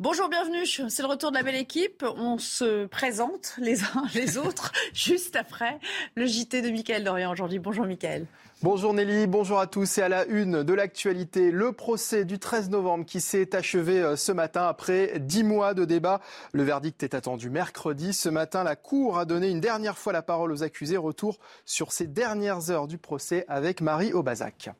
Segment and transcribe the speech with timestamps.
[0.00, 0.64] Bonjour, bienvenue.
[0.64, 2.04] C'est le retour de la belle équipe.
[2.16, 5.80] On se présente les uns les autres juste après
[6.14, 7.58] le JT de Mickaël Dorian aujourd'hui.
[7.58, 8.24] Bonjour Mickaël.
[8.62, 9.98] Bonjour Nelly, bonjour à tous.
[9.98, 14.14] Et à la une de l'actualité, le procès du 13 novembre qui s'est achevé euh,
[14.14, 16.20] ce matin après dix mois de débat.
[16.52, 18.12] Le verdict est attendu mercredi.
[18.12, 20.96] Ce matin, la Cour a donné une dernière fois la parole aux accusés.
[20.96, 24.70] Retour sur ces dernières heures du procès avec Marie Aubazac.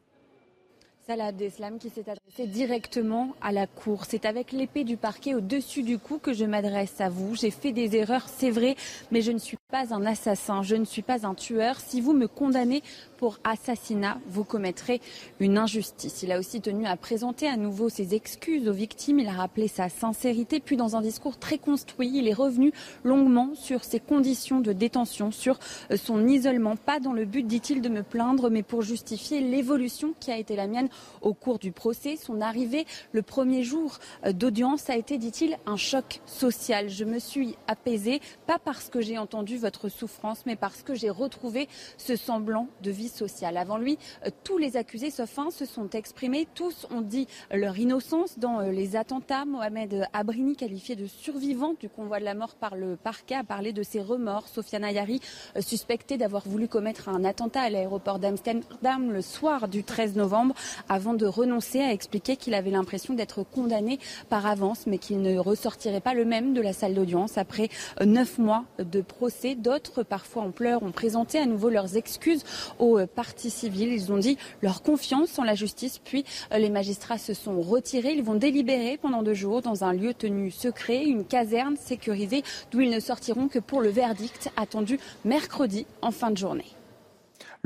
[1.09, 4.05] Salah Abdeslam qui s'est adressé directement à la Cour.
[4.06, 7.34] C'est avec l'épée du parquet au-dessus du cou que je m'adresse à vous.
[7.34, 8.77] J'ai fait des erreurs, c'est vrai,
[9.11, 11.81] mais je ne suis pas un assassin, je ne suis pas un tueur.
[11.81, 12.83] Si vous me condamnez
[13.19, 15.00] pour assassinat, vous commettrez
[15.41, 16.22] une injustice.
[16.22, 19.19] Il a aussi tenu à présenter à nouveau ses excuses aux victimes.
[19.19, 20.61] Il a rappelé sa sincérité.
[20.61, 25.33] Puis, dans un discours très construit, il est revenu longuement sur ses conditions de détention,
[25.33, 25.58] sur
[25.91, 26.77] euh, son isolement.
[26.77, 30.55] Pas dans le but, dit-il, de me plaindre, mais pour justifier l'évolution qui a été
[30.55, 30.89] la mienne
[31.20, 32.16] au cours du procès.
[32.16, 36.89] Son arrivée le premier jour euh, d'audience a été, dit-il, un choc social.
[36.89, 41.11] Je me suis apaisée, pas parce que j'ai entendu votre souffrance, mais parce que j'ai
[41.11, 43.08] retrouvé ce semblant de vie
[43.56, 46.47] Avant lui, euh, tous les accusés, sauf un, se sont exprimés.
[46.55, 49.45] Tous ont dit leur innocence dans euh, les attentats.
[49.45, 53.73] Mohamed Abrini, qualifié de survivant du convoi de la mort par le parquet, a parlé
[53.73, 54.48] de ses remords.
[54.48, 55.20] Sofiane Ayari,
[55.61, 60.55] suspectée d'avoir voulu commettre un attentat à l'aéroport d'Amsterdam le soir du 13 novembre,
[60.89, 63.98] avant de renoncer à expliquer qu'il avait l'impression d'être condamné
[64.29, 67.69] par avance, mais qu'il ne ressortirait pas le même de la salle d'audience après
[68.01, 69.55] euh, neuf mois de procès.
[69.55, 72.45] D'autres, parfois en pleurs, ont présenté à nouveau leurs excuses
[72.79, 73.92] aux euh, partis civils.
[73.92, 78.13] Ils ont dit leur confiance en la justice, puis euh, les magistrats se sont retirés.
[78.13, 82.81] Ils vont délibérer pendant deux jours dans un lieu tenu secret, une caserne sécurisée, d'où
[82.81, 86.77] ils ne sortiront que pour le verdict attendu mercredi en fin de journée.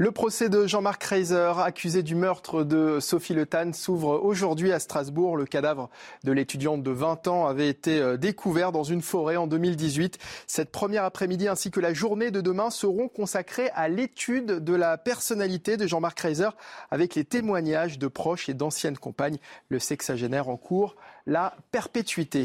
[0.03, 4.81] Le procès de Jean-Marc Reiser, accusé du meurtre de Sophie Le Tan, s'ouvre aujourd'hui à
[4.81, 5.37] Strasbourg.
[5.37, 5.91] Le cadavre
[6.25, 10.19] de l'étudiante de 20 ans avait été euh, découvert dans une forêt en 2018.
[10.49, 14.99] Cette première après-midi ainsi que la journée de demain seront consacrées à l'étude de la
[14.99, 16.51] personnalité de Jean-Marc Reiser
[16.91, 19.39] avec les témoignages de proches et d'anciennes compagnes.
[19.69, 20.97] Le sexagénaire en cours
[21.27, 22.45] la perpétuité.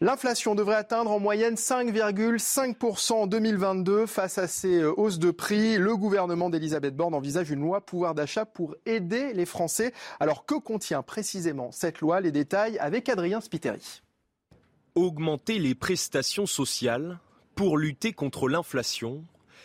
[0.00, 4.06] L'inflation devrait atteindre en moyenne 5,5% en 2022.
[4.06, 8.14] Face à ces euh, hausses de prix, le gouvernement d'Elisabeth Borne envisage une loi pouvoir
[8.14, 9.92] d'achat pour aider les Français.
[10.18, 12.20] Alors que contient précisément cette loi?
[12.20, 14.02] Les détails avec Adrien Spiteri.
[14.94, 17.18] Augmenter les prestations sociales
[17.54, 19.22] pour lutter contre l'inflation,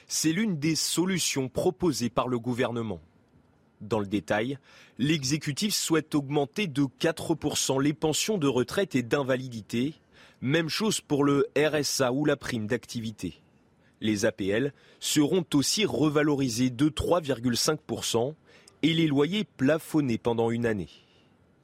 [0.07, 2.99] c'est l'une des solutions proposées par le gouvernement.
[3.81, 4.57] Dans le détail,
[4.97, 9.93] l'exécutif souhaite augmenter de 4% les pensions de retraite et d'invalidité.
[10.41, 13.41] Même chose pour le RSA ou la prime d'activité.
[14.01, 18.33] Les APL seront aussi revalorisés de 3,5%
[18.83, 20.89] et les loyers plafonnés pendant une année.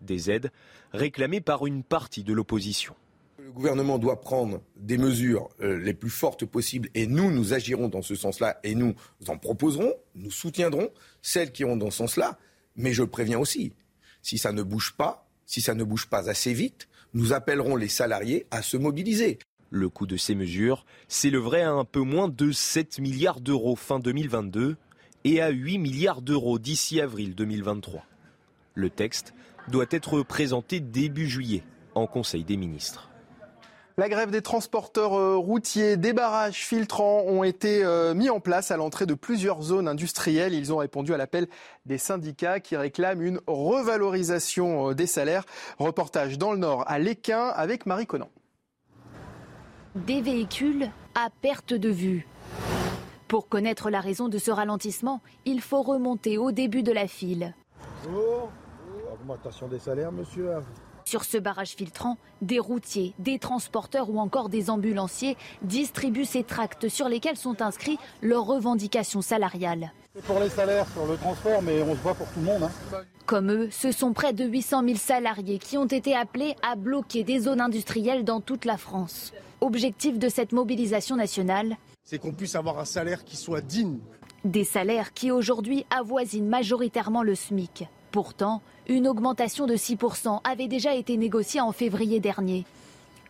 [0.01, 0.51] Des aides
[0.93, 2.95] réclamées par une partie de l'opposition.
[3.51, 7.89] Le gouvernement doit prendre des mesures euh, les plus fortes possibles et nous, nous agirons
[7.89, 8.95] dans ce sens-là et nous
[9.27, 10.89] en proposerons, nous soutiendrons
[11.21, 12.39] celles qui iront dans ce sens-là.
[12.77, 13.73] Mais je préviens aussi,
[14.21, 17.89] si ça ne bouge pas, si ça ne bouge pas assez vite, nous appellerons les
[17.89, 19.37] salariés à se mobiliser.
[19.69, 23.99] Le coût de ces mesures s'élèverait à un peu moins de 7 milliards d'euros fin
[23.99, 24.77] 2022
[25.25, 28.05] et à 8 milliards d'euros d'ici avril 2023.
[28.75, 29.33] Le texte
[29.67, 31.63] doit être présenté début juillet
[31.95, 33.10] en Conseil des ministres.
[33.97, 38.71] La grève des transporteurs euh, routiers, des barrages filtrants ont été euh, mis en place
[38.71, 40.53] à l'entrée de plusieurs zones industrielles.
[40.53, 41.47] Ils ont répondu à l'appel
[41.85, 45.43] des syndicats qui réclament une revalorisation euh, des salaires.
[45.77, 48.29] Reportage dans le Nord à Léquin avec Marie Conan.
[49.95, 52.27] Des véhicules à perte de vue.
[53.27, 57.53] Pour connaître la raison de ce ralentissement, il faut remonter au début de la file.
[59.13, 60.49] Augmentation des salaires, monsieur.
[61.11, 66.87] Sur ce barrage filtrant, des routiers, des transporteurs ou encore des ambulanciers distribuent ces tracts
[66.87, 69.91] sur lesquels sont inscrits leurs revendications salariales.
[70.15, 72.63] C'est pour les salaires sur le transport, mais on se voit pour tout le monde.
[72.63, 73.01] Hein.
[73.25, 77.25] Comme eux, ce sont près de 800 000 salariés qui ont été appelés à bloquer
[77.25, 79.33] des zones industrielles dans toute la France.
[79.59, 81.75] Objectif de cette mobilisation nationale
[82.05, 83.99] C'est qu'on puisse avoir un salaire qui soit digne
[84.45, 87.89] Des salaires qui aujourd'hui avoisinent majoritairement le SMIC.
[88.11, 92.65] Pourtant, une augmentation de 6% avait déjà été négociée en février dernier.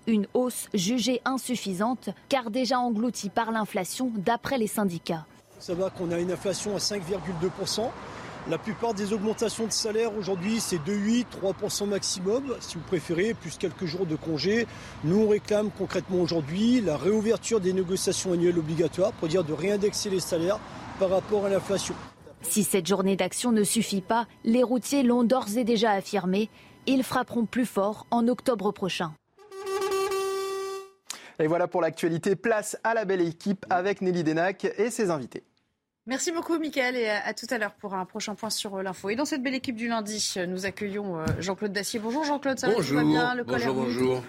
[0.07, 5.25] Une hausse jugée insuffisante car déjà engloutie par l'inflation d'après les syndicats.
[5.59, 7.89] Ça va qu'on a une inflation à 5,2%.
[8.49, 13.35] La plupart des augmentations de salaire aujourd'hui, c'est de 8, 3% maximum, si vous préférez,
[13.35, 14.65] plus quelques jours de congé.
[15.03, 20.09] Nous, on réclame concrètement aujourd'hui la réouverture des négociations annuelles obligatoires pour dire de réindexer
[20.09, 20.59] les salaires
[20.99, 21.93] par rapport à l'inflation.
[22.41, 26.49] Si cette journée d'action ne suffit pas, les routiers l'ont d'ores et déjà affirmé.
[26.87, 29.13] Ils frapperont plus fort en octobre prochain.
[31.39, 32.35] Et voilà pour l'actualité.
[32.35, 35.43] Place à la belle équipe avec Nelly Denac et ses invités.
[36.07, 39.09] Merci beaucoup, Mickaël, et à, tout à l'heure pour un prochain point sur euh, l'info.
[39.11, 41.99] Et dans cette belle équipe du lundi, nous accueillons euh, Jean-Claude Dacier.
[41.99, 44.23] Bonjour Jean-Claude, ça bonjour, va, bien le Bonjour, bonjour.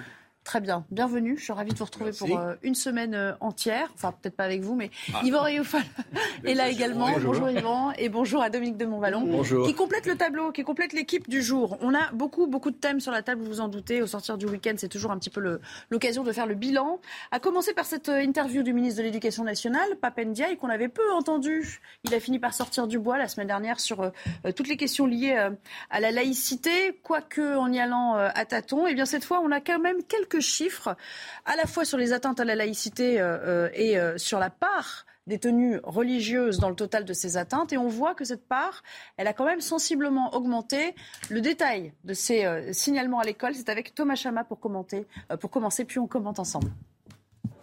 [0.45, 1.37] Très bien, bienvenue.
[1.39, 3.89] Je suis ravie de vous retrouver pour euh, une semaine euh, entière.
[3.95, 5.21] Enfin, peut-être pas avec vous, mais ah.
[5.23, 5.83] Yvan Rioufal
[6.45, 7.11] est là également.
[7.13, 7.49] Bonjour.
[7.49, 9.21] Yvan et bonjour à Dominique de Montvalon.
[9.21, 9.65] Bonjour.
[9.65, 11.79] Qui complète le tableau, qui complète l'équipe du jour.
[11.81, 14.03] On a beaucoup, beaucoup de thèmes sur la table, vous vous en doutez.
[14.03, 15.61] Au sortir du week-end, c'est toujours un petit peu
[15.91, 17.01] l'occasion de faire le bilan.
[17.31, 21.09] À commencer par cette euh, interview du ministre de l'Éducation nationale, Papendiaï, qu'on avait peu
[21.13, 21.81] entendu.
[22.03, 24.11] Il a fini par sortir du bois la semaine dernière sur
[24.57, 25.51] toutes les questions liées
[25.91, 26.99] à la laïcité.
[27.03, 30.03] Quoique, en y allant à tâtons, et eh bien cette fois, on a quand même
[30.03, 30.97] quelques chiffres
[31.45, 34.51] à la fois sur les atteintes à la laïcité euh, euh, et euh, sur la
[34.51, 37.73] part des tenues religieuses dans le total de ces atteintes.
[37.73, 38.83] Et on voit que cette part,
[39.17, 40.97] elle a quand même sensiblement augmenté.
[41.31, 45.07] Le détail de ces signalements à l'école, c'est avec Thomas Chama pour, commenter,
[45.39, 46.73] pour commencer, puis on commente ensemble.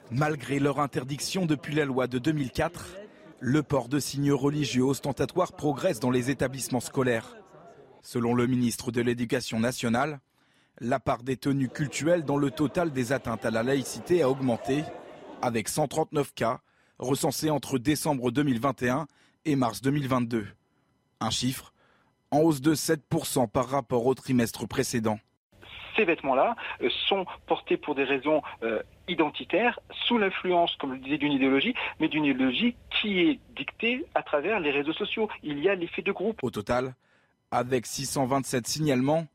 [0.10, 2.96] Malgré leur interdiction depuis la loi de 2004,
[3.42, 7.36] le port de signes religieux ostentatoires progresse dans les établissements scolaires.
[8.02, 10.20] Selon le ministre de l'Éducation nationale,
[10.82, 14.84] la part des tenues cultuelles dans le total des atteintes à la laïcité a augmenté,
[15.42, 16.60] avec 139 cas
[16.98, 19.08] recensés entre décembre 2021
[19.46, 20.48] et mars 2022.
[21.20, 21.74] Un chiffre
[22.32, 25.20] en hausse de 7% par rapport au trimestre précédent.
[25.96, 31.02] Ces vêtements-là euh, sont portés pour des raisons euh, identitaires, sous l'influence, comme je le
[31.02, 35.28] disais, d'une idéologie, mais d'une idéologie qui est dictée à travers les réseaux sociaux.
[35.44, 36.42] Il y a l'effet de groupe.
[36.44, 36.94] Au total,
[37.52, 39.26] avec 627 signalements,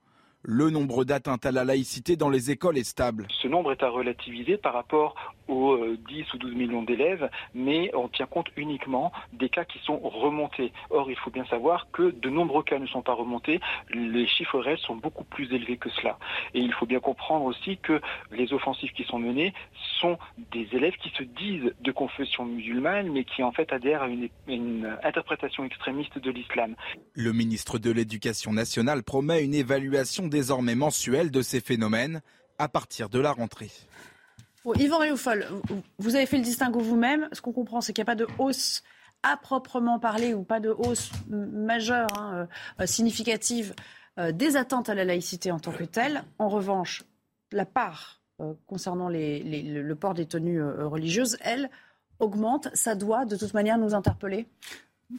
[0.44, 3.26] le nombre d'atteintes à la laïcité dans les écoles est stable.
[3.42, 5.14] Ce nombre est à relativiser par rapport
[5.48, 9.78] aux 10 euh, ou 12 millions d'élèves, mais on tient compte uniquement des cas qui
[9.84, 10.72] sont remontés.
[10.90, 13.60] Or, il faut bien savoir que de nombreux cas ne sont pas remontés.
[13.90, 16.18] Les chiffres réels sont beaucoup plus élevés que cela.
[16.52, 18.00] Et il faut bien comprendre aussi que
[18.30, 19.54] les offensives qui sont menées
[20.00, 20.18] sont
[20.52, 24.28] des élèves qui se disent de confession musulmane, mais qui en fait adhèrent à une,
[24.46, 26.74] une interprétation extrémiste de l'islam.
[27.14, 32.20] Le ministre de l'Éducation nationale promet une évaluation désormais mensuel de ces phénomènes
[32.58, 33.70] à partir de la rentrée.
[34.76, 35.46] Yvan Rioufol,
[35.98, 37.28] vous avez fait le distinguo vous-même.
[37.32, 38.82] Ce qu'on comprend, c'est qu'il n'y a pas de hausse
[39.22, 42.48] à proprement parler ou pas de hausse majeure, hein,
[42.80, 43.74] euh, significative
[44.18, 46.24] euh, des attentes à la laïcité en tant que telle.
[46.38, 47.04] En revanche,
[47.52, 51.70] la part euh, concernant le port des tenues religieuses, elle,
[52.18, 52.68] augmente.
[52.74, 54.46] Ça doit de toute manière nous interpeller?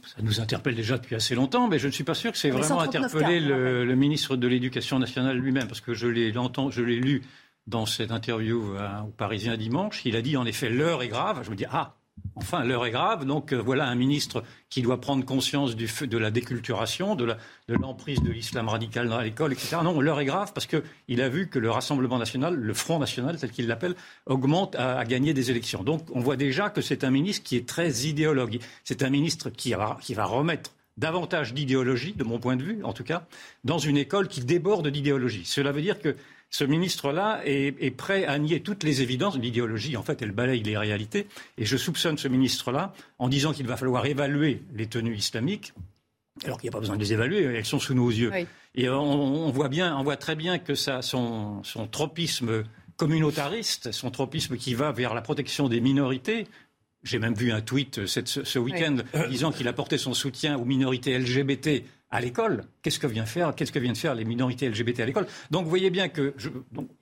[0.04, 2.50] Ça nous interpelle déjà depuis assez longtemps, mais je ne suis pas sûr que c'est
[2.50, 7.22] vraiment interpellé le, le, ministre de l'Éducation nationale lui-même, parce que je l'ai lu
[7.68, 10.02] dans cette interview au Parisien dimanche.
[10.06, 11.42] Il a dit en effet l'heure est grave.
[11.44, 11.96] Je me dis ah
[12.38, 13.26] Enfin, l'heure est grave.
[13.26, 17.36] Donc euh, voilà un ministre qui doit prendre conscience de la déculturation, de
[17.68, 19.78] l'emprise de l'islam radical dans l'école, etc.
[19.84, 23.38] Non, l'heure est grave parce qu'il a vu que le Rassemblement national, le Front national,
[23.38, 23.96] tel qu'il l'appelle,
[24.26, 25.84] augmente à, gagner des élections.
[25.84, 28.60] Donc on voit déjà que c'est un ministre qui est très idéologue.
[28.84, 33.04] C'est un ministre qui va remettre davantage d'idéologie, de mon point de vue en tout
[33.04, 33.28] cas,
[33.64, 35.44] dans une école qui déborde d'idéologie.
[35.46, 36.16] Cela veut dire que
[36.50, 39.38] ce ministre-là est, prêt à nier toutes les évidences.
[39.38, 41.28] L'idéologie, en fait, elle balaye les réalités.
[41.58, 45.74] Et je soupçonne ce ministre-là en disant qu'il va falloir évaluer les tenues islamiques.
[46.46, 48.32] Alors qu'il n'y a pas besoin de les évaluer, elles sont sous nos yeux.
[48.74, 52.64] Et on, voit bien, on voit très bien que ça, son, son tropisme
[52.98, 56.48] communautariste, son tropisme qui va vers la protection des minorités,
[57.06, 58.98] j'ai même vu un tweet ce, week-end
[59.30, 62.66] disant qu'il apportait son soutien aux minorités LGBT à l'école.
[62.86, 65.26] Qu'est-ce que vient faire Qu'est-ce que viennent faire les minorités LGBT à l'école?
[65.50, 66.36] Donc vous voyez bien que,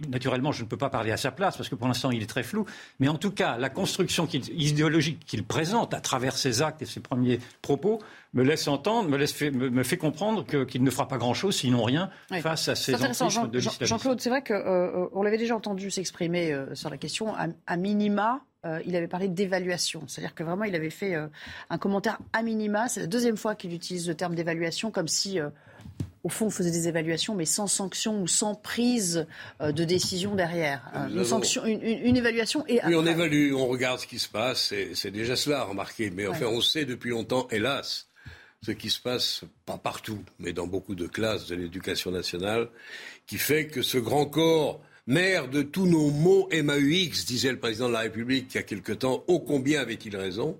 [0.08, 2.26] naturellement, je ne peux pas parler à sa place parce que pour l'instant il est
[2.26, 2.66] très flou.
[3.02, 7.02] Mais en tout cas, la construction idéologique qu'il présente à travers ses actes et ses
[7.02, 8.00] premiers propos
[8.34, 12.10] me laisse entendre, me, laisse me, fait comprendre qu'il ne fera pas grand-chose, sinon rien,
[12.42, 16.54] face à ces Jean, de Jean-Claude, c'est vrai qu'on euh, euh, l'avait déjà entendu s'exprimer
[16.54, 17.34] euh, sur la question.
[17.36, 20.04] à minima, euh, il avait parlé d'évaluation.
[20.08, 21.28] C'est-à-dire que vraiment, il avait fait euh,
[21.70, 22.88] un commentaire à minima.
[22.88, 25.50] C'est la deuxième fois qu'il utilise le terme d'évaluation, comme si euh,
[26.24, 29.28] au fond, on faisait des évaluations, mais sans sanction ou sans prise
[29.60, 30.82] de décision derrière.
[31.10, 35.12] Une, sanction, une, évaluation et Oui, on évalue, on regarde ce qui se passe, c'est
[35.12, 36.12] déjà cela, remarquez.
[36.12, 38.08] Mais enfin, on sait depuis longtemps, hélas,
[38.66, 42.70] ce qui se passe, pas partout, mais dans beaucoup de classes de l'éducation nationale,
[43.28, 47.90] qui fait que ce grand corps, mère de tous nos mots MAUX, disait le président
[47.90, 50.58] de la République il y a quelque temps, ô combien avait-il raison,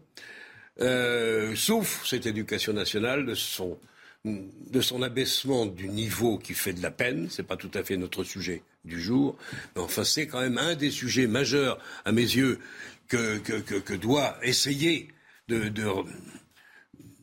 [0.82, 3.78] euh, souffre cette éducation nationale de son,
[4.26, 7.30] de son abaissement du niveau qui fait de la peine.
[7.30, 9.36] Ce n'est pas tout à fait notre sujet du jour.
[9.76, 12.60] Mais enfin, c'est quand même un des sujets majeurs, à mes yeux,
[13.08, 15.10] que, que, doit essayer
[15.48, 15.86] de, de,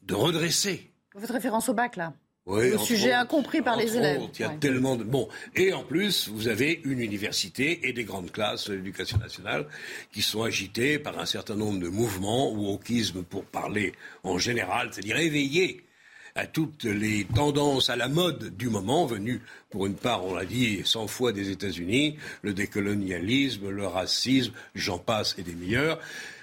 [0.05, 0.91] de redresser.
[1.15, 2.13] Vous faites référence au bac, là
[2.47, 4.23] oui, le sujet incompris par les élèves.
[4.35, 8.05] il y a tellement de bon et en plus vous avez une université et des
[8.05, 9.67] grandes classes de l'éducation nationale
[10.11, 13.93] qui sont agitées par un certain nombre de mouvements ou wokisme pour parler
[14.25, 15.85] en général, c'est-à-dire éveillés
[16.35, 20.45] à toutes les tendances à la mode du moment, venues pour une part, on l'a
[20.45, 26.01] dit, cent fois des États-Unis, le décolonialisme, le racisme, j'en passe et des meilleurs.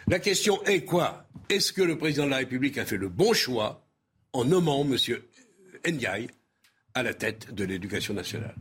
[0.08, 1.26] La question est quoi?
[1.50, 3.82] Est-ce que le président de la République a fait le bon choix
[4.34, 4.98] en nommant M.
[5.86, 6.28] Ndiaye
[6.94, 8.56] à la tête de l'éducation nationale?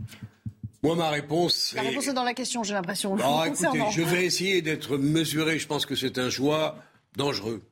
[0.83, 1.73] Moi, ma réponse.
[1.75, 3.17] La réponse est dans la question, j'ai l'impression.
[3.23, 5.59] Ah, écoutez, je vais essayer d'être mesuré.
[5.59, 6.79] Je pense que c'est un choix
[7.17, 7.63] dangereux.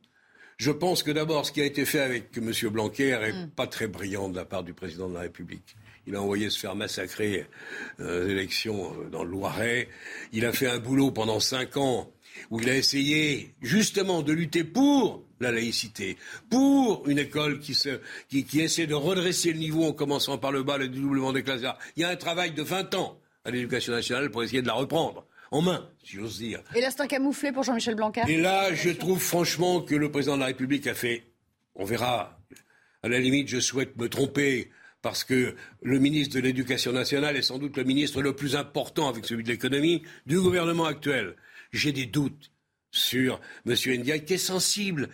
[0.65, 2.51] Je pense que d'abord, ce qui a été fait avec M.
[2.71, 3.51] Blanquer n'est mm.
[3.51, 5.77] pas très brillant de la part du président de la République.
[6.07, 7.47] Il a envoyé se faire massacrer
[8.01, 9.91] euh, élections euh, dans le Loiret.
[10.33, 12.11] Il a fait un boulot pendant cinq ans
[12.51, 16.17] où il a essayé justement de lutter pour la laïcité,
[16.49, 17.77] pour une école qui,
[18.31, 21.61] qui, essaie de redresser le niveau en commençant par le bas, le dédoublement des classes.
[21.97, 24.73] Il y a un travail de 20 ans à l'éducation nationale pour essayer de la
[24.73, 26.63] reprendre en main, si j'ose dire.
[26.75, 30.11] Et là, c'est un camouflé pour Jean-Michel Blanquer Et là, je trouve franchement que le
[30.11, 31.25] président de la République a fait,
[31.75, 32.39] on verra,
[33.03, 34.71] à la limite, je souhaite me tromper,
[35.05, 39.09] parce que le ministre de l'Éducation nationale est sans doute le ministre le plus important
[39.09, 41.37] avec celui de l'économie du gouvernement actuel.
[41.73, 42.51] J'ai des doutes
[42.91, 43.75] sur M.
[43.75, 45.11] Ndiaye qui est sensible.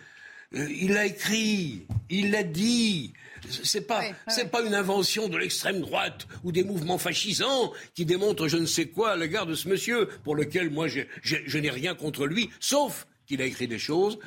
[0.55, 3.13] Euh, il l'a écrit, il l'a dit.
[3.49, 8.47] C'est pas, c'est pas une invention de l'extrême droite ou des mouvements fascisants qui démontrent
[8.47, 11.71] je ne sais quoi à l'égard de ce monsieur, pour lequel moi je, je n'ai
[11.71, 14.19] rien contre lui, sauf qu'il a écrit des choses.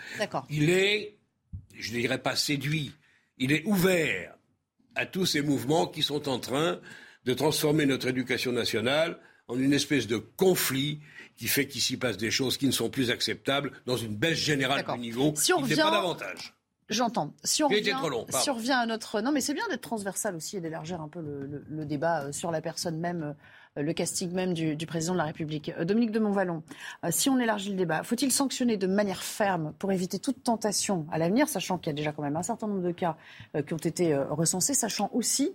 [0.51, 1.17] Il est,
[1.79, 2.91] je ne dirais pas séduit,
[3.39, 4.35] il est ouvert
[4.97, 6.81] à tous ces mouvements qui sont en train
[7.25, 11.01] de transformer notre éducation nationale en une espèce de conflit
[11.37, 14.39] qui fait qu'il s'y passe des choses qui ne sont plus acceptables dans une baisse
[14.39, 15.77] générale du niveau si on revient...
[15.77, 16.55] pas davantage.
[16.91, 17.33] J'entends.
[17.45, 17.97] Si on revient,
[18.31, 19.23] si on revient à notre...
[19.23, 22.51] Non, mais c'est bien d'être transversal aussi et d'élargir un peu le, débat euh, sur
[22.51, 23.35] la personne même,
[23.79, 25.73] euh, le casting même du, président de la République.
[25.79, 26.63] Euh, Dominique de Montvalon,
[27.09, 31.17] si on élargit le débat, faut-il sanctionner de manière ferme pour éviter toute tentation à
[31.17, 33.17] l'avenir, sachant qu'il y a déjà quand même un certain nombre de cas
[33.67, 35.55] qui ont été recensés, sachant aussi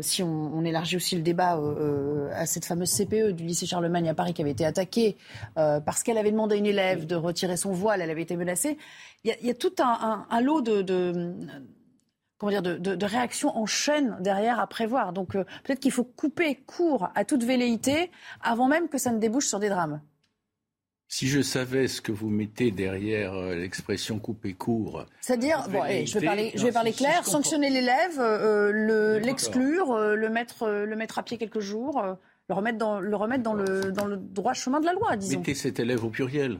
[0.00, 4.08] si on, élargit aussi le débat euh, euh, à cette fameuse CPE du lycée Charlemagne
[4.08, 5.16] à Paris qui avait été attaquée
[5.54, 8.78] parce qu'elle avait demandé à une élève de retirer son voile, elle avait été menacée.
[9.24, 11.34] Il y a, tout un, lot de,
[12.38, 15.12] comment dire, de, réactions en chaîne derrière à prévoir.
[15.12, 18.10] Donc peut-être qu'il faut couper court à toute velléité
[18.42, 20.00] avant même que ça ne débouche sur des drames.
[21.08, 25.06] Si je savais ce que vous mettez derrière euh, l'expression couper court.
[25.20, 30.28] C'est-à-dire, bon, je vais parler, je vais parler clair, sanctionner l'élève, euh, l'exclure, euh, le,
[30.28, 32.02] mettre, le mettre à pied quelques jours,
[32.48, 35.38] le remettre dans, le, remettre dans, le, dans le droit chemin de la loi, disons.
[35.38, 36.58] Mettez cet élève au pluriel.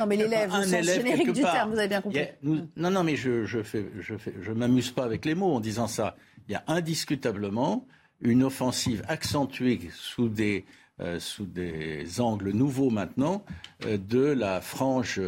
[0.00, 2.20] Non, mais l'élève, au sens générique du terme, vous avez bien compris.
[2.42, 5.60] non, non, mais je, je fais, je fais, je m'amuse pas avec les mots en
[5.60, 6.16] disant ça.
[6.48, 7.86] Il y a indiscutablement
[8.20, 10.64] une offensive accentuée sous des
[11.00, 13.44] euh, sous des angles nouveaux maintenant,
[13.86, 15.20] euh, de la frange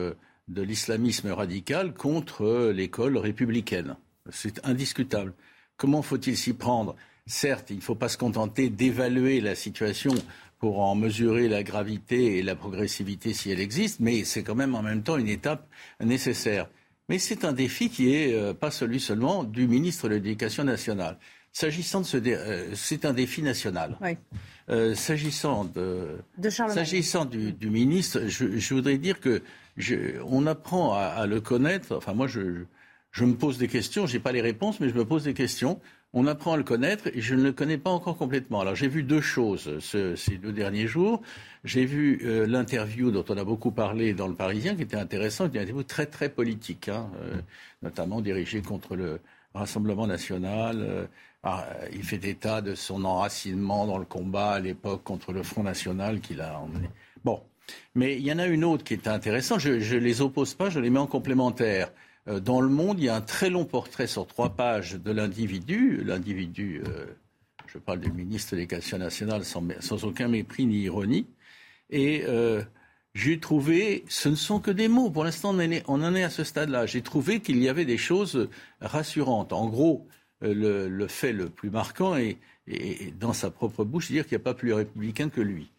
[0.48, 3.96] de l'islamisme radical contre l'école républicaine.
[4.30, 5.32] C'est indiscutable.
[5.76, 6.96] Comment faut-il s'y prendre?
[7.26, 10.12] Certes, il ne faut pas se contenter d'évaluer la situation
[10.58, 14.74] pour en mesurer la gravité et la progressivité si elle existe, mais c'est quand même
[14.74, 15.68] en même temps une étape
[16.00, 16.68] nécessaire.
[17.08, 21.18] Mais c'est un défi qui n'est euh, pas celui seulement du ministre de l'Éducation nationale.
[21.52, 23.98] S'agissant de ce, euh, c'est un défi national.
[24.68, 29.42] Euh, s'agissant de, s'agissant du, ministre, je, voudrais dire que
[30.26, 31.96] on apprend à, le connaître.
[31.96, 32.64] Enfin, moi, je,
[33.10, 34.06] je me pose des questions.
[34.06, 35.80] J'ai pas les réponses, mais je me pose des questions.
[36.12, 38.60] On apprend à le connaître et je ne le connais pas encore complètement.
[38.60, 41.22] Alors j'ai vu deux choses ces deux derniers jours.
[41.62, 45.54] J'ai vu euh, l'interview dont on a beaucoup parlé dans le Parisien, qui était intéressante,
[45.54, 47.10] une interview très très politique, hein,
[47.82, 49.20] notamment dirigée contre le
[49.54, 51.08] Rassemblement national.
[51.42, 55.62] Ah, il fait état de son enracinement dans le combat à l'époque contre le Front
[55.62, 56.90] National qu'il a emmené.
[57.24, 57.42] Bon.
[57.94, 59.60] Mais il y en a une autre qui est intéressante.
[59.60, 61.92] Je ne les oppose pas, je les mets en complémentaire.
[62.28, 65.10] euh, dans le monde, il y a un très long portrait sur trois pages de
[65.10, 66.02] l'individu.
[66.04, 67.06] L'individu, euh,
[67.66, 71.26] je parle du ministre de l'Éducation nationale sans, aucun mépris ni ironie.
[71.90, 72.62] Et euh,
[73.14, 75.10] j'ai trouvé, ce ne sont que des mots.
[75.10, 76.86] Pour l'instant, on, en est à ce stade-là.
[76.86, 78.48] J'ai trouvé qu'il y avait des choses
[78.80, 79.52] rassurantes.
[79.52, 80.06] En gros,
[80.40, 84.42] le, le fait le plus marquant est, est, dans sa propre bouche, dire qu'il n'y
[84.42, 85.70] a pas plus républicain que lui.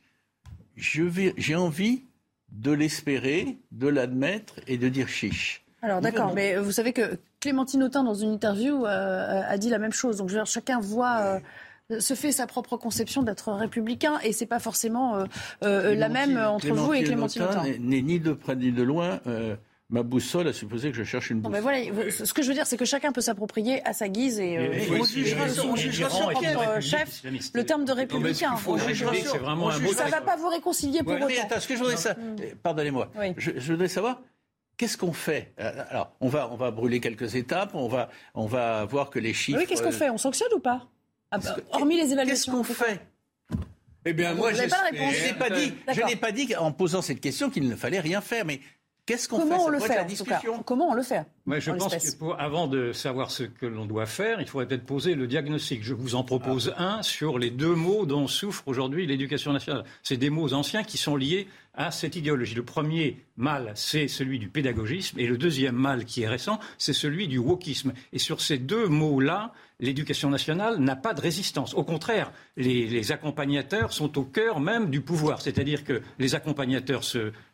[0.76, 2.04] J'ai envie
[2.52, 5.64] de l'espérer, de l'admettre et de dire chiche.
[5.82, 9.80] Alors d'accord, mais vous savez que Clémentine Autain, dans une interview, euh, a dit la
[9.80, 10.18] même chose.
[10.18, 11.18] Donc je veux dire, chacun voit...
[11.20, 11.40] Euh,
[12.00, 15.26] se fait sa propre conception d'être républicain et c'est pas forcément
[15.62, 17.64] euh, la même entre vous et Clémentine Autain.
[17.82, 19.20] N'est ni de près ni de loin
[19.92, 21.54] ma boussole a supposé que je cherche une boussole.
[21.54, 24.40] mais voilà, ce que je veux dire, c'est que chacun peut s'approprier à sa guise
[24.40, 25.04] et, euh, on
[25.76, 27.22] jugera son, propre chef
[27.54, 28.56] le terme de républicain.
[28.56, 31.28] Ça ne va pas vous réconcilier pour autant.
[31.28, 32.16] Attends, ce que je voudrais ça,
[32.64, 34.22] pardonnez-moi, je, voudrais savoir.
[34.78, 38.48] Qu'est-ce qu'on fait euh, Alors, on va, on va brûler quelques étapes, on va, on
[38.48, 39.60] va voir que les chiffres.
[39.60, 40.88] Oui, qu'est-ce qu'on fait On sanctionne ou pas?
[41.30, 42.64] Ah, bah, Hormis les évaluations.
[42.64, 43.00] Qu'est-ce qu'on fait
[44.04, 47.52] eh bien, moi, je n'ai pas dit, je n'ai pas dit en posant cette question
[47.52, 48.60] qu'il ne fallait rien faire, mais
[49.06, 49.56] Qu'est-ce qu'on fait?
[49.56, 50.06] on le fait,
[50.66, 54.40] Comment on le fait Je pense que avant de savoir ce que l'on doit faire,
[54.40, 55.84] il faudrait peut-être poser le diagnostic.
[55.84, 56.98] Je vous en propose ah.
[56.98, 59.86] un sur les deux mots dont souffre aujourd'hui l'éducation nationale.
[60.04, 62.54] C'est des mots anciens qui sont liés à cette idéologie.
[62.54, 66.94] Le premier mal, c'est celui du pédagogisme, et le deuxième mal, qui est récent, c'est
[66.94, 67.94] celui du wokisme.
[68.14, 71.74] Et sur ces deux mots-là, l'éducation nationale n'a pas de résistance.
[71.74, 75.42] Au contraire, les, accompagnateurs sont au cœur même du pouvoir.
[75.42, 77.02] C'est-à-dire que les accompagnateurs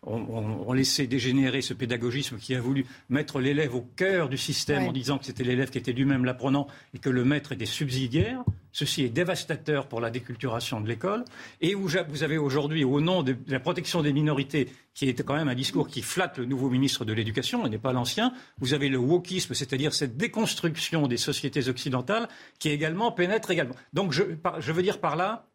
[0.03, 4.91] ont, laissé dégénérer ce pédagogisme qui a voulu mettre l'élève au cœur du système en
[4.91, 8.43] disant que c'était l'élève qui était lui-même l'apprenant et que le maître était subsidiaire.
[8.79, 11.25] Ceci est dévastateur pour la déculturation de l'école.
[11.61, 15.47] Et vous avez aujourd'hui, au nom de la protection des minorités, qui est quand même
[15.47, 18.87] un discours qui flatte le nouveau ministre de l'Éducation et n'est pas l'ancien, vous avez
[18.89, 22.27] le wokisme, c'est-à-dire cette déconstruction des sociétés occidentales
[22.59, 23.73] qui également pénètre également.
[23.93, 25.47] Donc je veux dire par là,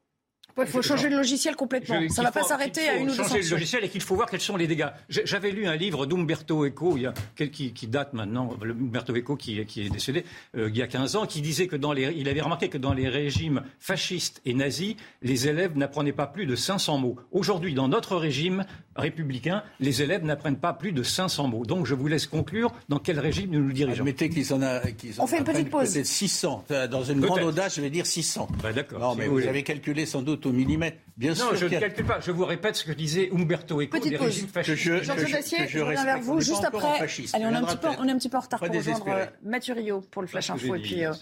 [0.59, 2.01] il faut changer le logiciel complètement.
[2.11, 4.15] Ça ne va pas s'arrêter à une ou deux changer le logiciel et qu'il faut
[4.15, 4.89] voir quels sont les dégâts.
[5.09, 9.37] J'avais lu un livre d'Umberto Eco, il y a, qui, qui, date maintenant, Umberto Eco
[9.37, 10.25] qui, qui est décédé
[10.57, 12.79] euh, il y a 15 ans, qui disait que dans les, il avait remarqué que
[12.79, 17.17] dans les régimes fascistes et nazis, les élèves n'apprenaient pas plus de 500 mots.
[17.31, 18.65] Aujourd'hui, dans notre régime
[18.97, 21.65] républicain, les élèves n'apprennent pas plus de 500 mots.
[21.65, 24.03] Donc je vous laisse conclure dans quel régime nous nous dirigeons.
[24.03, 24.81] Admettez qu'ils en, a,
[25.19, 26.03] On fait une petite pause.
[26.03, 26.65] 600.
[26.91, 28.49] Dans une grande audace, je vais dire 600.
[28.62, 29.01] Bah, D'accord.
[29.01, 30.98] Non, mais vous avez calculé sans doute au millimètre.
[31.16, 32.20] Bien non, je ne calcule pas.
[32.20, 34.26] Je vous répète ce que disait Umberto Eco Petite des pause.
[34.26, 34.76] régimes fascistes.
[34.76, 37.00] Je, Jean-Claude Dacier, je, reviens vers vous juste après.
[37.33, 39.09] Allez, on est, un petit peu, on est un petit peu en retard pour rejoindre
[39.09, 40.74] euh, Mathieu Rio pour le Flash Info.
[40.74, 41.12] Et puis, euh,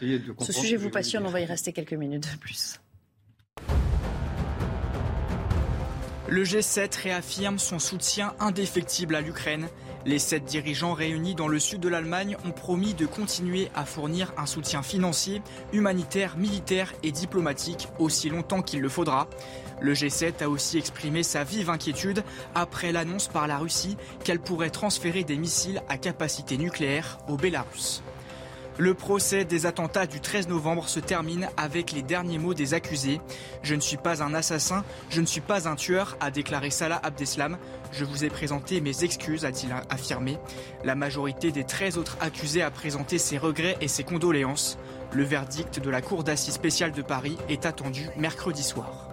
[0.41, 2.81] ce sujet vous passionne, on va y rester quelques minutes de plus.
[6.29, 9.67] Le G7 réaffirme son soutien indéfectible à l'Ukraine.
[10.07, 14.33] Les sept dirigeants réunis dans le sud de l'Allemagne ont promis de continuer à fournir
[14.39, 15.43] un soutien financier,
[15.75, 19.29] humanitaire, militaire et diplomatique aussi longtemps qu'il le faudra.
[19.83, 24.71] Le G7 a aussi exprimé sa vive inquiétude après l'annonce par la Russie qu'elle pourrait
[24.71, 28.03] transférer des missiles à capacité nucléaire au Bélarus.
[28.81, 33.21] Le procès des attentats du 13 novembre se termine avec les derniers mots des accusés.
[33.63, 36.99] Je ne suis pas un assassin, je ne suis pas un tueur, a déclaré Salah
[37.03, 37.59] Abdeslam.
[37.93, 40.39] Je vous ai présenté mes excuses, a-t-il affirmé.
[40.85, 44.79] La majorité des 13 autres accusés a présenté ses regrets et ses condoléances.
[45.13, 49.09] Le verdict de la Cour d'assises spéciale de Paris est attendu mercredi soir.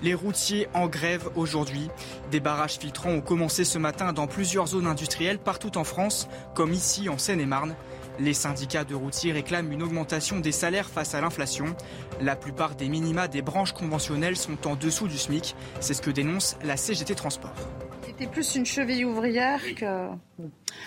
[0.00, 1.88] Les routiers en grève aujourd'hui.
[2.30, 6.72] Des barrages filtrants ont commencé ce matin dans plusieurs zones industrielles partout en France, comme
[6.72, 7.74] ici en Seine-et-Marne.
[8.20, 11.76] Les syndicats de routiers réclament une augmentation des salaires face à l'inflation.
[12.20, 15.54] La plupart des minima des branches conventionnelles sont en dessous du SMIC.
[15.80, 17.54] C'est ce que dénonce la CGT Transport.
[18.08, 20.08] C'était plus une cheville ouvrière que.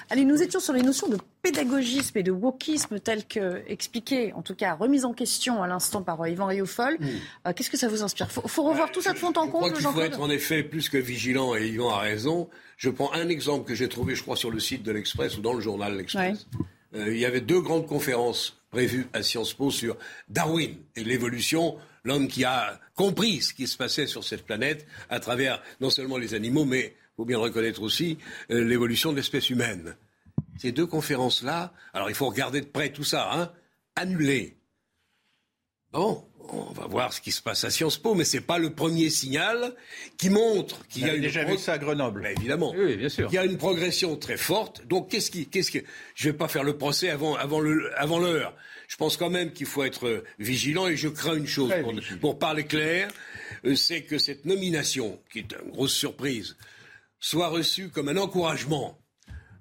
[0.10, 4.42] Allez, nous étions sur les notions de pédagogisme et de wokisme telles que expliquées, en
[4.42, 6.98] tout cas remise en question à l'instant par Yvan Rioufol.
[7.00, 7.06] Hmm.
[7.46, 9.72] Euh, qu'est-ce que ça vous inspire Il faut, revoir tout ça de fond en compte.
[9.76, 12.50] Il faut être en effet plus que vigilant et Yvan a raison.
[12.78, 15.42] Je prends un exemple que j'ai trouvé, je crois, sur le site de l'Express ou
[15.42, 16.48] dans le journal L'Express.
[16.96, 19.96] Euh, il y avait deux grandes conférences prévues à Sciences Po sur
[20.30, 25.20] Darwin et l'évolution, l'homme qui a compris ce qui se passait sur cette planète à
[25.20, 28.18] travers non seulement les animaux, mais, faut bien le reconnaître aussi,
[28.50, 29.96] euh, l'évolution de l'espèce humaine.
[30.58, 33.52] Ces deux conférences-là, alors il faut regarder de près tout ça, hein,
[33.96, 34.58] annulées.
[35.92, 38.58] Bon, on va voir ce qui se passe à Sciences Po, mais ce n'est pas
[38.58, 39.76] le premier signal
[40.18, 42.24] qui montre qu'il y a une déjà vu ça à Grenoble.
[42.24, 42.74] Ben, évidemment.
[42.76, 43.28] Oui, bien sûr.
[43.32, 44.84] Il y a une progression très forte.
[44.88, 45.80] Donc qu'est-ce qui, qu'est-ce que,
[46.16, 48.56] je vais pas faire le procès avant, avant le, avant l'heure.
[48.88, 52.40] Je pense quand même qu'il faut être vigilant et je crains une chose pour, pour,
[52.40, 53.12] parler clair,
[53.64, 56.58] euh, c'est que cette nomination, qui est une grosse surprise,
[57.22, 58.98] soit reçue comme un encouragement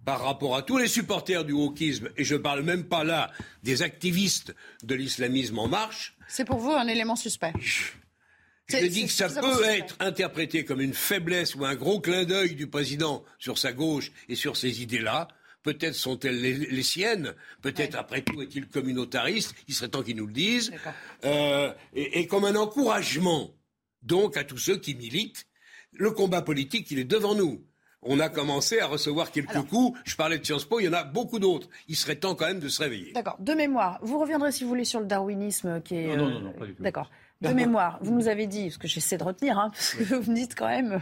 [0.04, 3.30] par rapport à tous les supporters du wokisme, et je ne parle même pas là
[3.62, 6.16] des activistes de l'islamisme en marche.
[6.26, 7.52] C'est pour vous un élément suspect.
[7.60, 12.54] Je dis que ça peut être interprété comme une faiblesse ou un gros clin d'œil
[12.54, 15.28] du président sur sa gauche et sur ces idées-là.
[15.62, 20.32] Peut-être sont-elles les, siennes, peut-être après tout est-il communautariste, il serait temps qu'ils nous le
[20.32, 20.72] disent,
[21.26, 23.50] euh, et, comme un encouragement
[24.02, 25.46] donc à tous ceux qui militent.
[25.92, 27.60] Le combat politique, il est devant nous.
[28.02, 29.98] On a commencé à recevoir quelques coups.
[30.04, 31.68] Je parlais de Sciences Po, il y en a beaucoup d'autres.
[31.88, 33.12] Il serait temps quand même de se réveiller.
[33.12, 33.36] D'accord.
[33.40, 36.16] De mémoire, vous reviendrez si vous voulez sur le darwinisme qui est.
[36.16, 36.82] Non, non, non, pas du tout.
[36.82, 37.10] D'accord
[37.48, 40.30] de mémoire, vous nous avez dit, parce que j'essaie de retenir, hein, parce que vous
[40.30, 41.00] me dites quand même,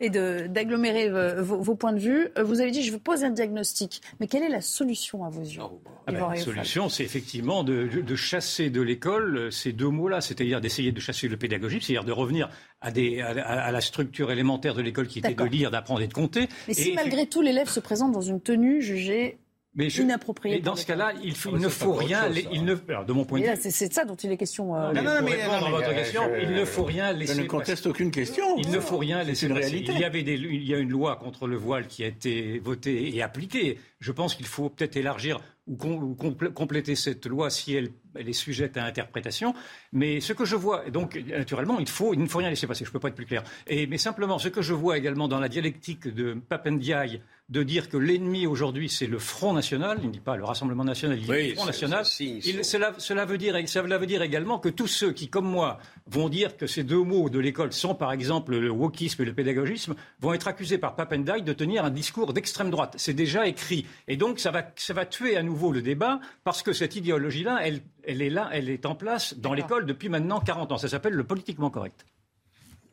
[0.00, 3.30] et d'agglomérer euh, vos, points de vue, euh, vous avez dit, je vous pose un
[3.30, 4.00] diagnostic.
[4.18, 5.60] Mais quelle est la solution à vos yeux
[6.06, 10.62] ah ben, La solution, c'est effectivement de, chasser de l'école euh, ces deux mots-là, c'est-à-dire
[10.62, 12.48] d'essayer de chasser le pédagogisme, c'est-à-dire de revenir
[12.80, 16.14] à, des, à, la structure élémentaire de l'école qui était de lire, d'apprendre et de
[16.14, 16.48] compter.
[16.66, 19.38] Mais si malgré tout l'élève se présente dans une tenue jugée
[19.74, 20.60] mais inapproprié.
[20.60, 22.28] dans ce cas-là, il, ah, ne faut rien.
[22.52, 23.70] il ne, de mon point de vue.
[23.70, 24.76] C'est de ça dont il est question.
[24.76, 27.34] Euh, non, non, mais, votre question, il ne faut rien laisser.
[27.34, 28.56] Je ne conteste aucune question.
[28.58, 29.46] Il ne faut rien laisser.
[29.46, 29.92] Une réalité.
[29.92, 32.58] Il y avait des, il y a une loi contre le voile qui a été
[32.58, 33.78] votée et appliquée.
[33.98, 36.14] Je pense qu'il faut peut-être élargir ou,
[36.54, 39.54] compléter cette loi si elle, est sujette à interprétation.
[39.92, 42.84] Mais ce que je vois, donc naturellement, il, faut, il ne faut rien laisser passer,
[42.84, 43.42] je ne peux pas être plus clair.
[43.66, 47.90] Et, mais simplement, ce que je vois également dans la dialectique de Papendiaï, de dire
[47.90, 51.26] que l'ennemi aujourd'hui c'est le Front National, il ne dit pas le Rassemblement National, il
[51.26, 55.28] dit le Front National, cela, veut dire, cela veut dire également que tous ceux qui,
[55.28, 59.22] comme moi, vont dire que ces deux mots de l'école sont par exemple le wokisme
[59.22, 62.94] et le pédagogisme, vont être accusés par Papendiaï de tenir un discours d'extrême droite.
[62.96, 63.86] C'est déjà écrit.
[64.08, 67.60] Et donc ça va, ça va tuer à nouveau le débat parce que cette idéologie-là,
[67.62, 67.82] elle,
[68.22, 70.78] est là, elle est en place dans l'école depuis maintenant 40 ans.
[70.78, 72.06] Ça s'appelle le politiquement correct.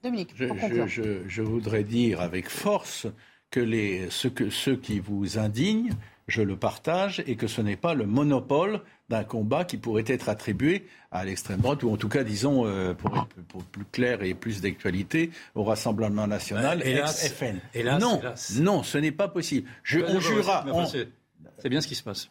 [0.04, 3.08] Dominique, je, voudrais dire avec force
[3.52, 5.94] que, les, ce que ceux qui vous indignent,
[6.28, 10.30] je le partage et que ce n'est pas le monopole d'un combat qui pourrait être
[10.30, 14.34] attribué à l'extrême droite, ou en tout cas, disons, euh, pour être plus clair et
[14.34, 17.60] plus d'actualité, au Rassemblement national et FN.
[18.00, 18.22] non,
[18.62, 19.70] non, ce n'est pas possible.
[19.84, 20.66] Je, on jurera.
[21.60, 22.30] C'est bien ce qui se passe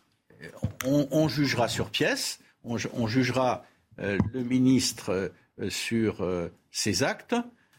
[0.85, 3.65] on, jugera sur pièce, on, jugera
[4.01, 7.35] euh, le ministre euh, sur euh, ses actes.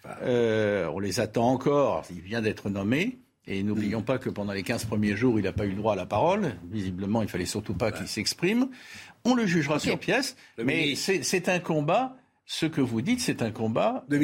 [0.06, 3.20] on les attend encore, il vient d'être nommé.
[3.48, 5.94] Et n'oublions pas que pendant les 15 premiers jours, il n'a pas eu le droit
[5.94, 6.56] à la parole.
[6.70, 8.70] Visiblement, il fallait surtout pas qu'il s'exprime.
[9.26, 12.18] On le jugera sur pièce, mais c'est un combat.
[12.46, 14.20] Ce que vous dites, c'est un combat de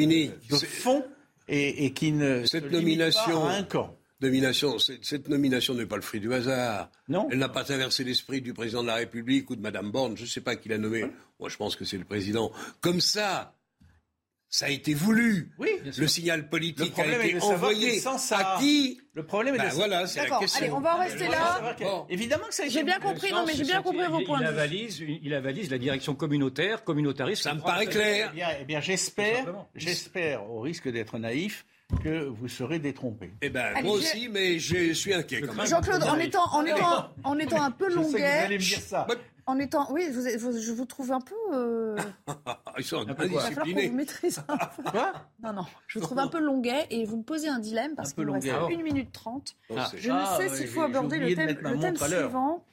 [0.66, 1.04] fond
[1.48, 6.02] et, qui ne cette nomination pas à un camp nomination, cette nomination n'est pas le
[6.02, 6.90] fruit du hasard.
[7.08, 7.28] Non.
[7.30, 10.16] Elle n'a pas traversé l'esprit du président de la République ou de Madame Borne.
[10.16, 11.04] Je ne sais pas qui l'a nommé.
[11.38, 12.50] Moi, je pense que c'est le président.
[12.80, 13.54] Comme ça,
[14.50, 15.52] ça a été voulu.
[15.58, 20.06] Oui, le signal politique a été envoyé à qui Le problème est de ben voilà,
[20.06, 20.64] c'est la question.
[20.64, 21.76] Allez, on va en rester là.
[22.08, 22.68] Évidemment que ça.
[22.68, 24.40] J'ai bien compris, non, mais j'ai bien compris vos points.
[24.40, 27.42] Il avalise, il avalise la direction communautaire, communautariste.
[27.42, 28.30] Ça me paraît clair.
[28.32, 31.66] Eh bien, eh bien j'espère, j'espère, au risque d'être naïf,
[32.02, 33.30] que vous serez détrompé.
[33.42, 35.66] Eh ben, moi aussi, mais je suis inquiet quand même.
[35.66, 38.58] Jean-Claude, en étant, en, étant, en étant un peu longuet...
[38.58, 39.14] vous
[39.48, 39.58] me.
[39.58, 41.34] En étant, oui, je vous trouve un peu.
[41.52, 41.96] Euh...
[42.78, 43.88] Ils sont un peu indisciplinés.
[43.88, 45.66] Vous Quoi Non, non.
[45.86, 48.32] Je vous trouve un peu longuet et vous me posez un dilemme parce qu'il nous
[48.32, 49.56] reste 1 minute 30.
[49.76, 49.90] Ah.
[49.96, 52.64] Je ne ah, sais s'il faut aborder le thème, le thème suivant.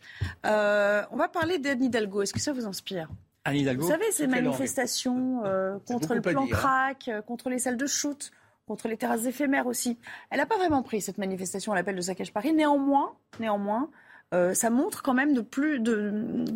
[0.46, 2.22] Euh, on va parler d'Anne Hidalgo.
[2.22, 3.10] Est-ce que ça vous inspire?
[3.44, 7.78] Anne Hidalgo Vous savez, ces manifestations euh, contre le plan crack, euh, contre les salles
[7.78, 8.32] de shoot
[8.68, 9.98] contre les terrasses éphémères aussi.
[10.30, 12.54] Elle n'a pas vraiment pris cette manifestation à l'appel de Saccage Paris.
[12.54, 13.90] Néanmoins, néanmoins
[14.32, 15.82] ça montre quand même de plus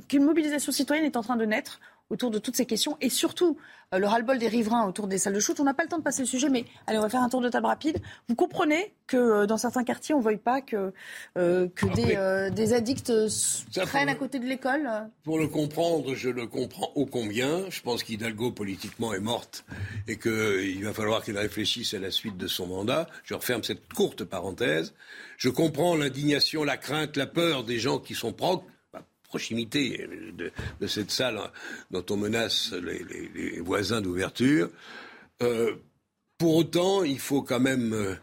[0.07, 1.79] qu'une mobilisation citoyenne est en train de naître
[2.09, 3.57] autour de toutes ces questions et surtout
[3.93, 5.59] euh, le ras-le-bol des riverains autour des salles de shoot.
[5.59, 7.29] On n'a pas le temps de passer le sujet, mais allez, on va faire un
[7.29, 8.01] tour de table rapide.
[8.27, 10.93] Vous comprenez que euh, dans certains quartiers, on ne veuille pas que,
[11.37, 13.11] euh, que des, des, addicts
[13.73, 14.89] traînent à côté de l'école
[15.23, 17.69] Pour le comprendre, je le comprends ô combien.
[17.69, 19.65] Je pense qu'Hidalgo, politiquement, est morte
[20.07, 23.07] et qu'il va falloir qu'il réfléchisse à la suite de son mandat.
[23.23, 24.93] Je referme cette courte parenthèse.
[25.37, 28.63] Je comprends l'indignation, la crainte, la peur des gens qui sont proches
[29.29, 31.39] proximité de, cette salle
[31.91, 34.69] dont on menace les, voisins d'ouverture.
[35.41, 35.75] Euh,
[36.37, 38.15] pour autant, il faut quand même, euh,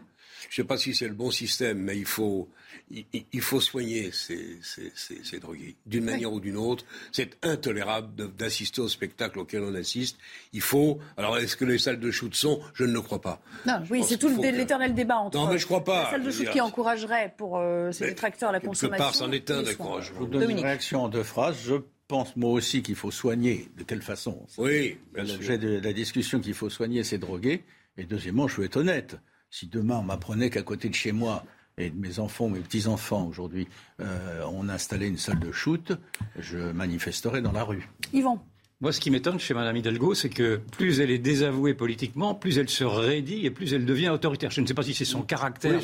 [0.49, 2.49] je ne sais pas si c'est le bon système, mais il faut,
[2.89, 6.85] il, faut soigner ces, ces, drogués, d'une manière ou d'une autre.
[7.11, 10.17] C'est intolérable d'assister au spectacle auquel on assiste.
[10.53, 10.99] Il faut.
[11.17, 12.61] Alors, est-ce que les salles de shoot sont?
[12.73, 13.41] Je ne le crois pas.
[13.65, 15.37] Non, oui, c'est tout l'éternel débat entre.
[15.37, 16.05] Non, mais je crois pas.
[16.05, 19.03] Les salles de shoot qui encourageraient pour euh, ces détracteurs la consommation.
[19.03, 20.01] part, c'en est un d'encouragement.
[20.01, 21.57] Je vous donne une réaction en deux phrases.
[21.65, 21.75] Je
[22.07, 23.69] pense moi aussi qu'il faut soigner.
[23.77, 27.63] De quelle façon Oui, L'objet de la discussion qu'il faut soigner ces drogués.
[27.97, 29.17] Et deuxièmement, je veux être honnête.
[29.49, 31.43] Si demain on m'apprenait qu'à côté de chez moi,
[31.77, 33.67] et mes enfants, mes petits-enfants aujourd'hui,
[33.99, 35.93] euh, on a installé une salle de shoot,
[36.37, 37.87] je manifesterai dans la rue.
[38.13, 38.43] Yvan
[38.79, 42.59] moi, ce qui m'étonne chez Mme Hidalgo, c'est que plus elle est désavouée politiquement, plus
[42.59, 44.51] elle se raidit et plus elle devient autoritaire.
[44.51, 45.79] Je ne sais pas si c'est son caractère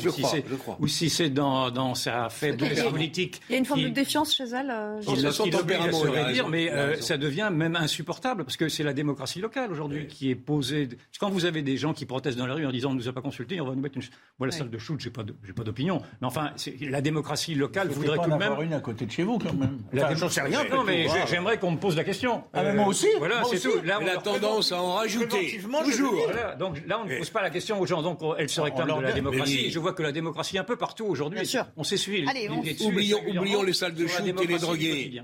[0.78, 3.40] ou, si c'est dans, dans, sa faiblesse politique.
[3.48, 4.70] Il y a une forme de défiance chez elle.
[4.70, 8.84] Euh, il son tempérament, se raidir, mais euh, ça devient même insupportable parce que c'est
[8.84, 10.88] la démocratie locale aujourd'hui qui est posée.
[11.18, 13.08] Quand vous avez des gens qui protestent dans la rue en disant on ne nous
[13.08, 14.04] a pas consultés, on va nous mettre une.
[14.38, 15.24] Moi, la salle de shoot, j'ai pas
[15.56, 16.00] pas d'opinion.
[16.20, 18.52] Mais enfin, la démocratie locale voudrait tout de même.
[18.60, 19.80] une à côté de chez vous quand même.
[19.92, 20.62] J'en sais rien.
[20.70, 22.44] Non, mais j'aimerais qu'on me pose la question.
[22.84, 23.08] Moi aussi.
[23.18, 23.80] Voilà, c'est tout.
[23.82, 25.60] Là, on a tendance à en rajouter.
[25.84, 26.30] Toujours.
[26.58, 28.02] Donc là, on ne pose pas la question aux gens.
[28.02, 29.70] Donc elle se réclame de la démocratie.
[29.70, 31.40] Je vois que la démocratie un peu partout aujourd'hui.
[31.40, 31.66] Bien sûr.
[31.76, 32.24] On s'essuie.
[32.28, 32.48] Allez,
[32.80, 35.22] oublions, oublions les salles de shoot et les drogués.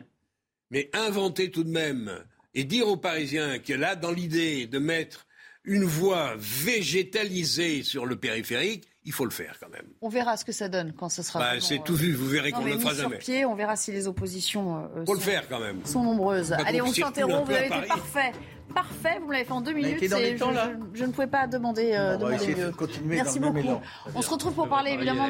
[0.70, 5.26] Mais inventer tout de même et dire aux Parisiens que là, dans l'idée de mettre
[5.64, 9.86] une voie végétalisée sur le périphérique, il faut le faire quand même.
[10.02, 11.38] On verra ce que ça donne quand ce sera.
[11.38, 13.18] Bah, c'est tout vu, vous verrez qu'on ne le fera jamais.
[13.18, 15.84] Pied, on verra si les oppositions euh, faut le faire quand même.
[15.84, 16.52] sont nombreuses.
[16.52, 17.46] Allez, on s'interrompt.
[17.46, 18.32] Vous avez été parfait.
[18.74, 19.98] Parfait, vous l'avez fait en deux minutes.
[20.00, 22.72] je, ne pouvais pas demander, euh, mieux.
[23.04, 23.80] Merci beaucoup.
[24.14, 25.28] On se retrouve pour parler évidemment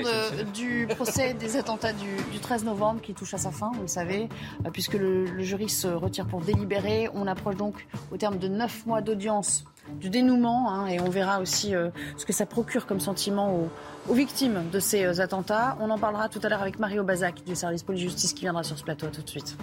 [0.52, 2.08] du procès des attentats du,
[2.42, 4.28] 13 novembre qui touche à sa fin, vous le savez,
[4.66, 7.08] euh, puisque le, le jury se retire pour délibérer.
[7.14, 11.40] On approche donc au terme de neuf mois d'audience du dénouement hein, et on verra
[11.40, 13.68] aussi euh, ce que ça procure comme sentiment
[14.08, 15.76] aux, victimes de ces euh, attentats.
[15.80, 18.78] On en parlera tout à l'heure avec Mario Bazac du service police-justice qui viendra sur
[18.78, 19.06] ce plateau.
[19.08, 19.56] tout de suite.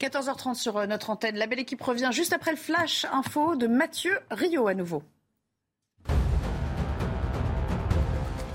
[0.00, 1.36] 14h30 sur euh, notre antenne.
[1.36, 5.02] La belle équipe revient juste après le flash info de Mathieu Rio à nouveau.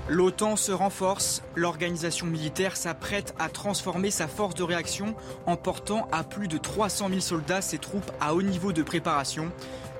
[0.06, 5.14] L'OTAN se renforce, l'organisation militaire s'apprête à transformer sa force de réaction
[5.46, 9.50] en portant à plus de 300 000 soldats ses troupes à haut niveau de préparation.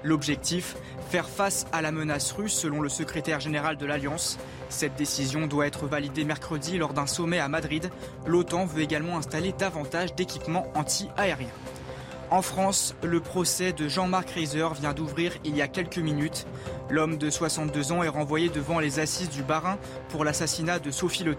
[0.02, 0.76] L'objectif,
[1.08, 4.38] faire face à la menace russe selon le secrétaire général de l'Alliance.
[4.68, 7.90] Cette décision doit être validée mercredi lors d'un sommet à Madrid.
[8.26, 11.48] L'OTAN veut également installer davantage d'équipements anti-aériens.
[12.30, 16.46] En France, le procès de Jean-Marc Reiser vient d'ouvrir il y a quelques minutes.
[16.90, 21.24] L'homme de 62 ans est renvoyé devant les assises du Barin pour l'assassinat de Sophie
[21.24, 21.36] Le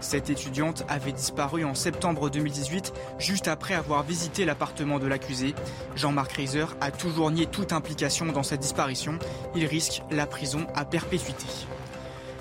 [0.00, 5.54] Cette étudiante avait disparu en septembre 2018, juste après avoir visité l'appartement de l'accusé.
[5.94, 9.18] Jean-Marc Reiser a toujours nié toute implication dans cette disparition.
[9.54, 11.46] Il risque la prison à perpétuité.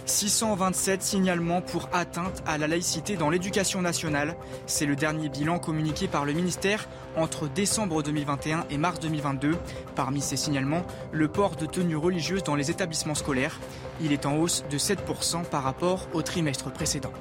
[0.06, 4.36] 627 signalements pour atteinte à la laïcité dans l'éducation nationale.
[4.66, 9.56] C'est le dernier bilan communiqué par le ministère entre décembre 2021 et mars 2022.
[9.96, 13.60] Parmi ces signalements, le port de tenues religieuses dans les établissements scolaires.
[14.02, 17.14] Il est en hausse de 7% par rapport au trimestre précédent.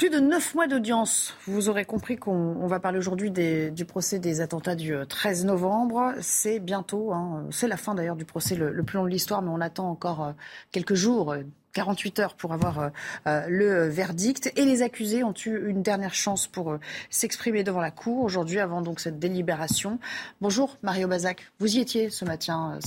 [0.00, 1.34] Plus de neuf mois d'audience.
[1.46, 6.14] Vous aurez compris qu'on va parler aujourd'hui du procès des attentats du 13 euh, novembre.
[6.22, 9.50] C'est bientôt, hein, c'est la fin d'ailleurs du procès le, plus long de l'histoire, mais
[9.50, 10.32] on attend encore euh,
[10.72, 11.34] quelques jours.
[11.74, 12.90] 48 heures pour avoir
[13.26, 14.50] euh, le verdict.
[14.56, 16.78] Et les accusés ont eu une dernière chance pour
[17.10, 19.98] s'exprimer devant la Cour aujourd'hui, avant donc cette délibération.
[20.40, 22.78] Bonjour Mario Bazac, vous y étiez ce matin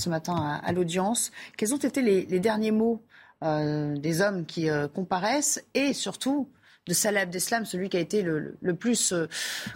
[0.64, 1.30] à, l'audience.
[1.56, 3.00] Quels ont été les, derniers mots
[3.40, 5.64] des hommes qui comparaissent?
[5.74, 6.48] Et surtout
[6.86, 9.26] de Salah Abdeslam, celui qui a été le, plus, euh,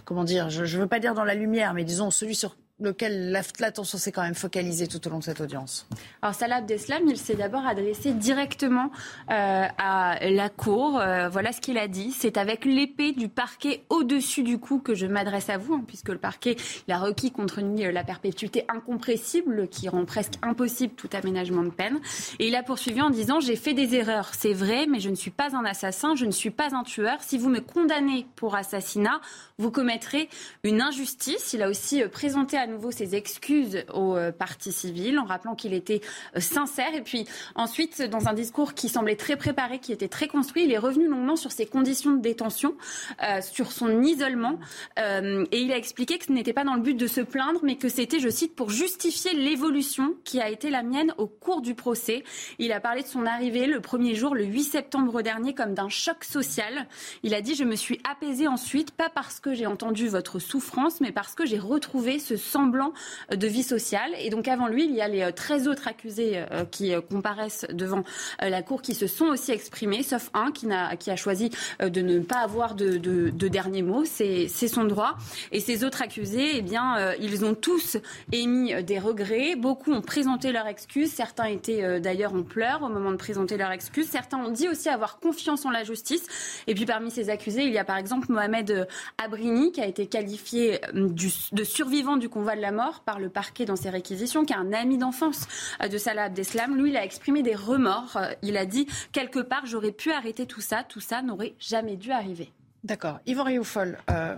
[0.05, 3.31] comment dire, je ne veux pas dire dans la lumière, mais disons celui sur lequel
[3.59, 5.87] l'attention s'est quand même focalisée tout au long de cette audience
[6.21, 8.91] Alors Salah Abdeslam, il s'est d'abord adressé directement
[9.29, 10.99] euh, à la Cour.
[10.99, 12.11] Euh, voilà ce qu'il a dit.
[12.11, 16.09] C'est avec l'épée du parquet au-dessus du cou que je m'adresse à vous, hein, puisque
[16.09, 16.55] le parquet
[16.87, 21.63] il a requis contre lui euh, la perpétuité incompressible qui rend presque impossible tout aménagement
[21.63, 21.99] de peine.
[22.39, 25.15] Et il a poursuivi en disant j'ai fait des erreurs, c'est vrai, mais je ne
[25.15, 27.17] suis pas un assassin, je ne suis pas un tueur.
[27.21, 29.19] Si vous me condamnez pour assassinat,
[29.57, 30.29] vous commettrez
[30.63, 31.53] une injustice.
[31.53, 35.73] Il a aussi présenté à nouveau ses excuses au euh, parti civil en rappelant qu'il
[35.73, 36.01] était
[36.35, 36.93] euh, sincère.
[36.95, 40.71] Et puis ensuite, dans un discours qui semblait très préparé, qui était très construit, il
[40.71, 42.75] est revenu longuement sur ses conditions de détention,
[43.23, 44.59] euh, sur son isolement.
[44.97, 47.75] et il a expliqué que ce n'était pas dans le but de se plaindre, mais
[47.75, 51.75] que c'était, je cite, pour justifier l'évolution qui a été la mienne au cours du
[51.75, 52.23] procès.
[52.59, 55.89] Il a parlé de son arrivée le premier jour, le 8 septembre dernier, comme d'un
[55.89, 56.87] choc social.
[57.23, 61.01] Il a dit, je me suis apaisé ensuite, pas parce que j'ai entendu votre souffrance,
[61.01, 64.11] mais parce que j'ai retrouvé ce sang de vie sociale.
[64.19, 67.01] Et donc avant lui, il y a les 13 euh, autres accusés euh, qui euh,
[67.01, 68.03] comparaissent devant
[68.41, 72.01] la Cour qui se sont aussi exprimés, sauf un qui, a, qui a choisi de
[72.01, 74.03] ne pas avoir de, de, dernier mot.
[74.05, 75.15] C'est son droit.
[75.51, 77.97] Et ces autres accusés, eh bien, ils ont tous
[78.31, 79.55] émis des regrets.
[79.55, 81.11] Beaucoup ont présenté leurs excuses.
[81.11, 84.07] Certains étaient d'ailleurs en pleurs au moment de présenter leurs excuses.
[84.07, 86.25] Certains ont dit aussi avoir confiance en la justice.
[86.67, 90.07] Et puis parmi ces accusés, il y a par exemple Mohamed Abrini qui a été
[90.07, 94.45] qualifié de survivant du convoi renvoi de la mort par le parquet dans ses réquisitions,
[94.45, 95.47] qui est un ami d'enfance
[95.87, 96.75] de Salah Abdeslam.
[96.75, 98.19] Lui, il a exprimé des remords.
[98.41, 102.11] Il a dit quelque part, j'aurais pu arrêter tout ça, tout ça n'aurait jamais dû
[102.11, 102.51] arriver.
[102.83, 103.19] D'accord.
[103.25, 104.37] Yvan Rioufol, euh,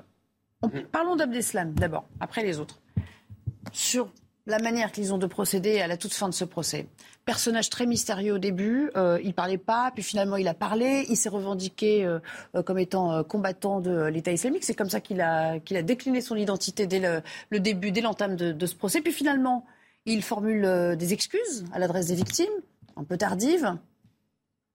[0.91, 2.81] parlons d'Abdeslam d'abord, après les autres.
[3.71, 4.11] Sur
[4.47, 6.87] la manière qu'ils ont de procéder à la toute fin de ce procès.
[7.25, 11.15] Personnage très mystérieux au début, euh, il parlait pas, puis finalement il a parlé, il
[11.15, 12.19] s'est revendiqué euh,
[12.55, 14.63] euh, comme étant combattant de l'État islamique.
[14.63, 18.51] C'est comme ça qu'il a, a décliné son identité dès le, début, dès l'entame de,
[18.51, 19.01] de, ce procès.
[19.01, 19.65] Puis finalement,
[20.05, 22.47] il formule des excuses à l'adresse des victimes,
[22.97, 23.77] un peu tardives.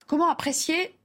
[0.06, 0.95] Comment apprécier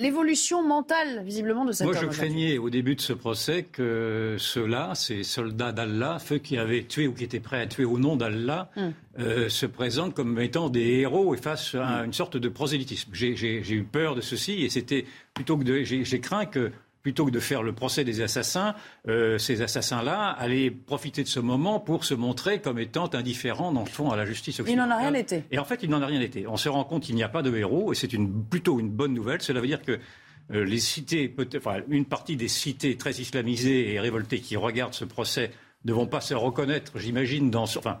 [0.00, 4.94] l'évolution mentale, visiblement, de cet Moi, je craignais au début de ce procès que ceux-là,
[4.94, 8.16] ces soldats d'Allah, ceux qui avaient tué ou qui étaient prêts à tuer au nom
[8.16, 8.88] d'Allah, hmm.
[9.20, 13.10] euh, se présentent comme étant des héros et fassent une sorte de prosélytisme.
[13.12, 15.82] J'ai eu peur de ceci et c'était plutôt que de.
[15.82, 18.74] J'ai craint que plutôt que de faire le procès des assassins,
[19.08, 23.84] euh, ces assassins-là allaient profiter de ce moment pour se montrer comme étant indifférents, dans
[23.84, 24.86] le fond, à la justice occidentale.
[24.86, 25.44] Il n'en a rien été.
[25.50, 26.46] Et en fait, il n'en a rien été.
[26.46, 28.90] On se rend compte qu'il n'y a pas de héros, et c'est une, plutôt une
[28.90, 29.40] bonne nouvelle.
[29.40, 29.98] Cela veut dire que
[30.52, 35.04] euh, les cités, enfin, une partie des cités très islamisées et révoltées qui regardent ce
[35.04, 35.52] procès
[35.84, 37.62] ne vont pas se reconnaître, j'imagine, dans...
[37.62, 38.00] Enfin,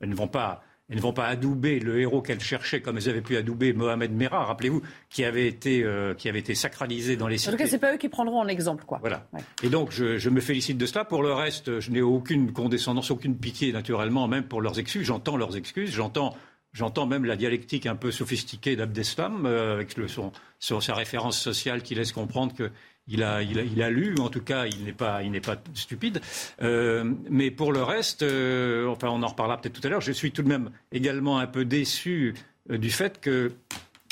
[0.00, 3.08] elles ne vont pas elles ne vont pas adouber le héros qu'elles cherchaient comme elles
[3.08, 7.28] avaient pu adouber Mohamed Merah, rappelez-vous, qui avait été, euh, qui avait été sacralisé dans
[7.28, 7.50] les cités.
[7.50, 8.98] En tout cas, c'est pas eux qui prendront en exemple, quoi.
[9.00, 9.28] Voilà.
[9.62, 11.04] Et donc, je, je, me félicite de cela.
[11.04, 15.06] Pour le reste, je n'ai aucune condescendance, aucune pitié, naturellement, même pour leurs excuses.
[15.06, 16.34] J'entends leurs excuses, j'entends
[16.74, 21.38] J'entends même la dialectique un peu sophistiquée d'Abdeslam, euh, avec le, son, son, sa référence
[21.38, 22.70] sociale qui laisse comprendre que
[23.08, 26.20] il a, il, a, lu, en tout cas, il n'est pas, il n'est pas stupide.
[26.62, 30.00] Euh, mais pour le reste, euh, enfin, on en reparlera peut-être tout à l'heure.
[30.00, 32.34] Je suis tout de même également un peu déçu
[32.70, 33.52] euh, du fait que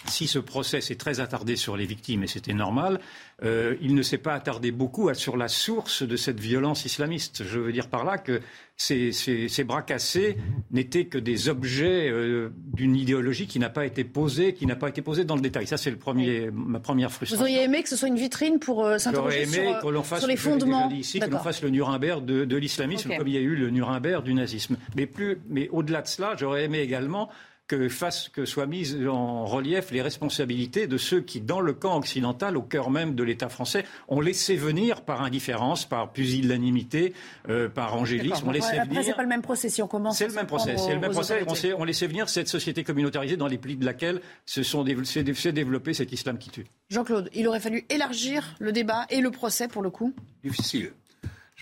[0.09, 3.01] si ce procès s'est très attardé sur les victimes, et c'était normal,
[3.43, 7.45] euh, il ne s'est pas attardé beaucoup sur la source de cette violence islamiste.
[7.45, 8.41] Je veux dire par là que
[8.77, 10.37] ces, ces, ces bras cassés
[10.71, 14.89] n'étaient que des objets euh, d'une idéologie qui n'a pas été posée, qui n'a pas
[14.89, 15.67] été posée dans le détail.
[15.67, 17.43] Ça, c'est le premier, ma première frustration.
[17.43, 20.37] Vous auriez aimé que ce soit une vitrine pour euh, s'interroger sur, euh, sur, les
[20.37, 23.57] fondements ici, que l'on fasse le Nuremberg de, de l'islamisme, comme il y a eu
[23.57, 24.77] le Nuremberg du nazisme.
[24.95, 27.31] Mais, plus, mais au-delà de cela, j'aurais aimé également
[27.67, 31.97] que, fasse, que soient mises en relief les responsabilités de ceux qui, dans le camp
[31.97, 37.13] occidental, au cœur même de l'État français, ont laissé venir par indifférence, par pusillanimité,
[37.49, 38.49] euh, par angélisme.
[38.49, 40.19] On laissait Après, c'est pas le même procès si on commence.
[40.19, 40.77] C'est le même procès.
[40.77, 41.45] C'est le même procès.
[41.47, 45.53] On, on, laissait venir cette société communautarisée dans les plis de laquelle se sont s'est
[45.53, 46.67] développé cet islam qui tue.
[46.89, 50.15] Jean-Claude, il aurait fallu élargir le débat et le procès pour le coup.
[50.45, 50.93] Difficile.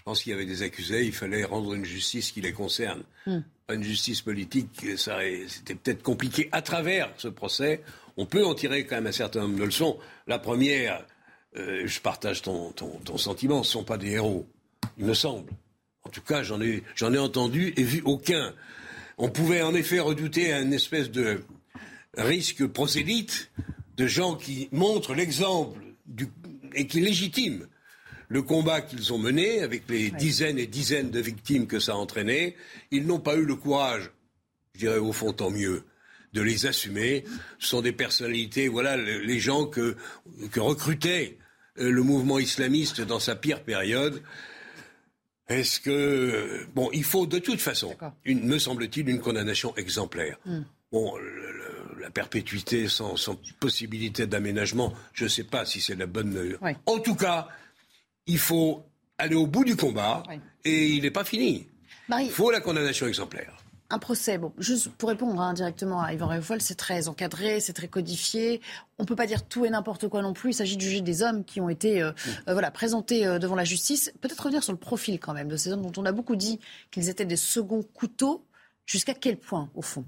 [0.04, 3.04] Je pense qu'il y avait des accusés, il fallait rendre une justice qui les concerne.
[3.24, 3.38] Hmm.
[3.66, 6.50] Pas une justice politique, ça, c'était peut-être compliqué.
[6.52, 7.80] À travers ce procès,
[8.18, 9.98] on peut en tirer quand même un certain nombre de leçons.
[10.26, 11.06] La première,
[11.56, 14.46] euh, je partage ton, ton, sentiment, ce ne sont pas des héros,
[14.98, 15.50] il me semble.
[16.02, 18.52] En tout cas, j'en ai, j'en ai entendu et vu aucun.
[19.16, 21.42] On pouvait en effet redouter un espèce de
[22.18, 23.50] risque prosélyte
[23.96, 25.80] de gens qui montrent l'exemple
[26.74, 27.64] et qui légitiment
[28.34, 31.94] le combat qu'ils ont mené, avec les dizaines et dizaines de victimes que ça a
[31.94, 32.56] entraîné,
[32.90, 34.10] ils n'ont pas eu le courage,
[34.74, 35.84] je dirais au fond tant mieux,
[36.32, 37.24] de les assumer.
[37.60, 39.96] Ce sont des personnalités, voilà, les gens que,
[40.50, 41.38] que recrutait
[41.78, 44.20] euh, le mouvement islamiste dans sa pire période.
[45.46, 46.66] Est-ce que.
[46.74, 47.94] Bon, il faut de toute façon,
[48.24, 50.40] une, me semble-t-il, une condamnation exemplaire.
[50.44, 50.62] Hmm.
[50.90, 51.14] Bon,
[52.00, 53.14] la perpétuité sans,
[53.60, 56.58] possibilité d'aménagement, je ne sais pas si c'est la bonne.
[56.86, 57.48] En tout cas,
[58.26, 58.84] il faut
[59.18, 60.22] aller au bout du combat
[60.64, 61.68] et il n'est pas fini.
[62.20, 63.56] Il faut la condamnation exemplaire.
[63.90, 67.74] Un procès, bon, juste pour répondre hein, directement à Yvan Réaufol, c'est très encadré, c'est
[67.74, 68.60] très codifié.
[68.98, 70.50] On ne peut pas dire tout et n'importe quoi non plus.
[70.50, 72.10] Il s'agit de juger des hommes qui ont été euh,
[72.48, 74.12] euh, voilà, présentés euh, devant la justice.
[74.20, 76.60] Peut-être revenir sur le profil quand même de ces hommes dont on a beaucoup dit
[76.90, 78.46] qu'ils étaient des seconds couteaux.
[78.87, 80.04] Jusqu'à quel point, au fond?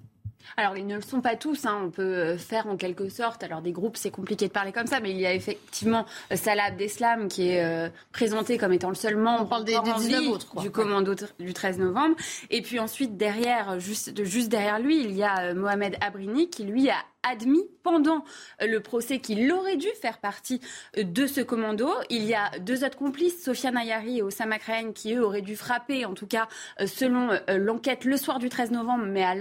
[0.57, 1.67] Alors, ils ne le sont pas tous.
[1.67, 1.83] Hein.
[1.85, 3.43] On peut euh, faire en quelque sorte.
[3.43, 6.37] Alors, des groupes, c'est compliqué de parler comme ça, mais il y a effectivement euh,
[6.37, 11.15] Salah Abdeslam qui est euh, présenté comme étant le seul membre des, autres, du commando
[11.39, 12.17] du 13 novembre.
[12.51, 16.89] Et puis ensuite, derrière, juste, juste derrière lui, il y a Mohamed Abrini qui, lui,
[16.91, 18.25] a admis pendant
[18.63, 20.61] euh, le procès qu'il aurait dû faire partie
[20.97, 21.89] euh, de ce commando.
[22.11, 25.57] Il y a deux autres complices, Sofiane Ayari et Osama Krahen, qui eux auraient dû
[25.57, 26.49] frapper, en tout cas
[26.81, 29.35] euh, selon l'enquête, le soir du 13 novembre, mais à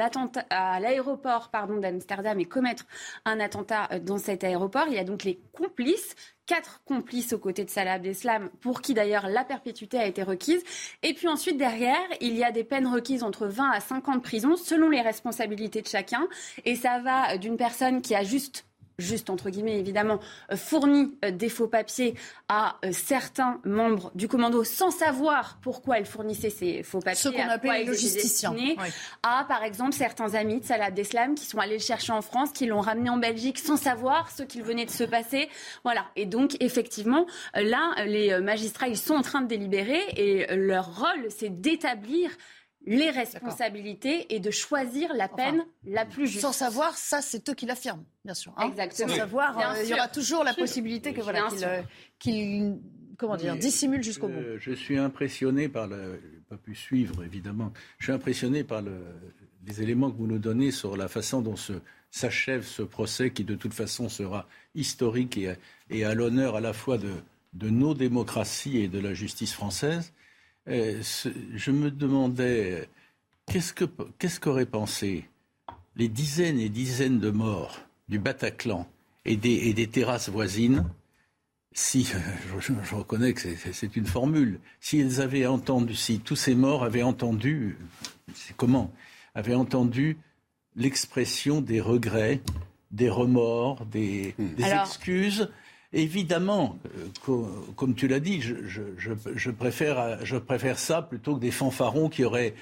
[0.80, 1.50] l'aéroport
[1.82, 2.86] d'Amsterdam et commettre
[3.26, 4.86] un attentat dans cet aéroport.
[4.88, 6.16] Il y a donc les complices
[6.46, 10.64] quatre complices aux côtés de Salah Abdeslam, pour qui d'ailleurs la perpétuité a été requise.
[11.04, 14.18] Et puis ensuite, derrière, il y a des peines requises entre 20 à 50 ans
[14.18, 16.28] de prison, selon les responsabilités de chacun.
[16.64, 18.66] Et ça va d'une personne qui a juste
[18.98, 20.20] juste entre guillemets évidemment,
[20.52, 22.16] euh, fournit euh, des faux papiers
[22.48, 27.16] à euh, certains membres du commando sans savoir pourquoi elle fournissait ces faux papiers.
[27.16, 28.56] Ce qu'on appelle les logisticiens.
[29.24, 32.52] À, par exemple, certains amis de Salah Abdeslam qui sont allés le chercher en France,
[32.52, 35.50] qui l'ont ramené en Belgique sans savoir ce qu'il venait de se passer.
[35.84, 36.06] Voilà.
[36.16, 41.30] Et donc, effectivement, là, les magistrats, ils sont en train de délibérer et leur rôle,
[41.30, 42.30] c'est d'établir
[42.86, 46.42] les responsabilités et de choisir la peine la plus juste.
[46.42, 48.54] Sans savoir, ça, c'est eux qui l'affirment, bien sûr.
[48.58, 48.68] Hein.
[48.70, 49.10] Exactement.
[49.10, 51.48] Sans savoir, euh, il y aura toujours la possibilité que voilà
[52.20, 52.76] qu'il euh,
[53.18, 54.42] comment dire dissimule jusqu'au bout.
[54.60, 57.72] Je suis impressionné par le, pas pu suivre évidemment.
[57.98, 58.98] Je suis impressionné par le,
[59.66, 61.56] les éléments que vous nous donnez sur la façon dont
[62.12, 65.56] s'achève ce procès qui de toute façon sera historique et,
[65.90, 67.14] et à l'honneur à la fois de,
[67.54, 70.14] de nos démocraties et de la justice française.
[70.68, 71.02] Euh,
[71.56, 72.90] je me demandais
[73.48, 75.26] qu'est-ce qu'auraient pensé
[75.96, 78.88] les dizaines et dizaines de morts du Bataclan
[79.26, 80.86] et des, terrasses voisines
[81.72, 82.08] si,
[82.60, 83.42] je, reconnais que
[83.74, 87.78] c'est une formule, si elles avaient entendu, si tous ces morts avaient entendu,
[88.34, 88.92] c'est comment,
[89.34, 90.18] avaient entendu
[90.76, 92.42] l'expression des regrets,
[92.92, 95.50] des remords, des, des excuses
[95.94, 96.78] Évidemment,
[97.30, 97.36] euh,
[97.76, 102.54] comme tu l'as dit, je, préfère, ça plutôt que des fanfarons qui auraient,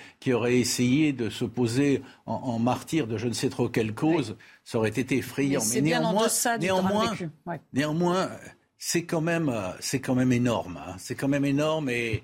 [0.52, 4.38] essayé de se poser en, martyr de je ne sais trop quelle cause.
[4.64, 5.62] Ça aurait été effrayant.
[5.74, 6.28] Mais, néanmoins,
[7.74, 8.30] néanmoins,
[8.78, 10.80] c'est quand même, c'est quand même énorme.
[10.86, 10.96] Hein.
[10.98, 12.24] C'est quand même énorme et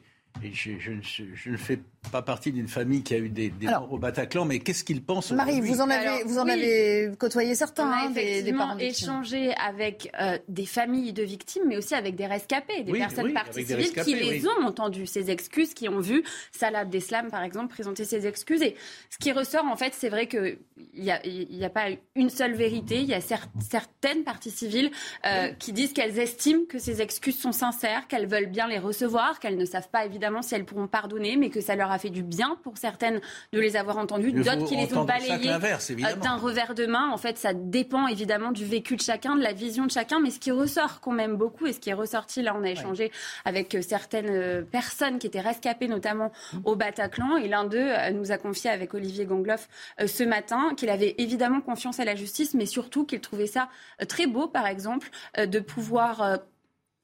[0.53, 1.79] je, je, ne fais
[2.11, 5.03] pas partie d'une famille qui a eu des, des morts au Bataclan, mais qu'est-ce qu'ils
[5.03, 9.53] pensent Marie, vous en avez, vous en avez côtoyé certains, On a hein, effectivement échangé
[9.55, 13.93] avec euh, des familles de victimes, mais aussi avec des rescapés, des personnes parties civiles
[14.03, 18.27] qui les ont entendues, ces excuses, qui ont vu Salah Abdeslam, par exemple, présenter ses
[18.27, 18.61] excuses.
[18.61, 18.75] Et
[19.09, 20.57] ce qui ressort, en fait, c'est vrai qu'il
[20.97, 23.01] n'y a, y a pas une seule vérité.
[23.01, 24.91] Il y a certaines parties civiles
[25.25, 29.39] euh, qui disent qu'elles estiment que ces excuses sont sincères, qu'elles veulent bien les recevoir,
[29.39, 32.09] qu'elles ne savent pas évidemment si elles pourront pardonner, mais que ça leur a fait
[32.09, 33.21] du bien pour certaines
[33.53, 37.09] de les avoir entendues, d'autres qui les ont balayées euh, d'un revers de main.
[37.11, 40.29] En fait, ça dépend évidemment du vécu de chacun, de la vision de chacun, mais
[40.31, 43.11] ce qui ressort quand même beaucoup et ce qui est ressorti, là, on a échangé
[43.45, 46.57] avec euh, certaines euh, personnes qui étaient rescapées, notamment mmh.
[46.65, 49.67] au Bataclan, et l'un d'eux nous a confié avec Olivier Gangloff
[50.05, 53.69] ce matin qu'il avait évidemment confiance à la justice, mais surtout qu'il trouvait ça
[54.07, 56.39] très beau, par exemple, de pouvoir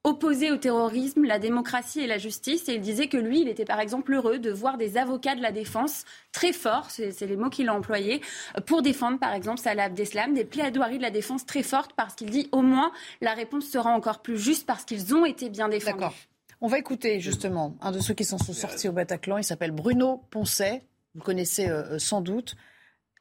[0.05, 2.69] opposé au terrorisme, la démocratie et la justice.
[2.69, 5.41] Et il disait que lui, il était par exemple heureux de voir des avocats de
[5.41, 8.21] la défense très forts, c'est les mots qu'il a employés,
[8.67, 12.29] pour défendre par exemple Salah Abdeslam, des plaidoiries de la défense très fortes parce qu'il
[12.29, 15.97] dit au moins la réponse sera encore plus juste parce qu'ils ont été bien défendus.
[15.97, 16.13] D'accord.
[16.61, 19.39] On va écouter justement un de ceux qui s'en sont sortis au Bataclan.
[19.39, 20.83] Il s'appelle Bruno Poncet.
[21.13, 22.55] Vous le connaissez euh, euh, sans doute.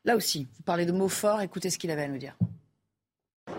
[0.05, 1.41] Là aussi, vous parlez de mots forts.
[1.41, 2.37] Écoutez ce qu'il avait à nous dire.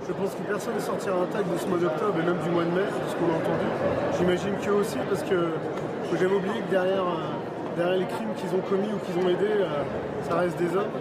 [0.07, 2.63] Je pense que personne ne sortira intact de ce mois d'octobre et même du mois
[2.63, 3.65] de mai, de ce qu'on a entendu.
[4.17, 5.49] J'imagine qu'eux aussi, parce que
[6.11, 9.27] faut jamais oublier que derrière, euh, derrière les crimes qu'ils ont commis ou qu'ils ont
[9.27, 9.81] aidés, euh,
[10.29, 10.93] ça reste des hommes.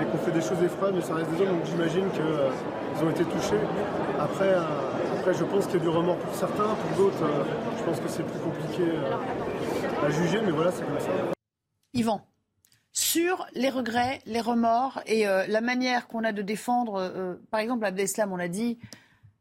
[0.00, 3.04] Et qu'on fait des choses effroyables, mais ça reste des hommes, donc j'imagine qu'ils euh,
[3.04, 3.58] ont été touchés.
[4.20, 7.26] Après, après je pense qu'il y a du remords pour certains, pour d'autres,
[7.76, 8.84] je pense que c'est plus compliqué
[10.06, 11.10] à juger, mais voilà, c'est comme ça.
[11.92, 12.20] Yvan
[12.92, 17.60] sur les regrets, les remords et euh, la manière qu'on a de défendre, euh, par
[17.60, 18.78] exemple, Abdeslam, on l'a dit,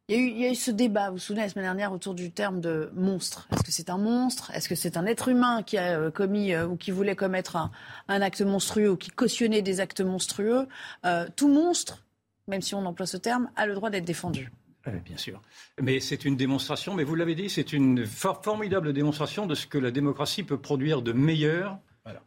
[0.09, 2.61] il y, a eu, ce débat, vous vous souvenez, la semaine dernière, autour du terme
[2.61, 3.47] de monstre.
[3.51, 4.51] Est-ce que c'est un monstre?
[4.51, 8.21] Est-ce que c'est un être humain qui a euh, commis ou qui voulait commettre un,
[8.21, 10.67] acte monstrueux ou qui cautionnait des actes monstrueux?
[11.35, 12.05] Tout monstre,
[12.47, 14.49] même si on emploie ce terme, a le droit d'être défendu.
[14.85, 15.41] bien sûr.
[15.81, 19.77] Mais c'est une démonstration, mais vous l'avez dit, c'est une formidable démonstration de ce que
[19.77, 21.79] la démocratie peut produire de meilleur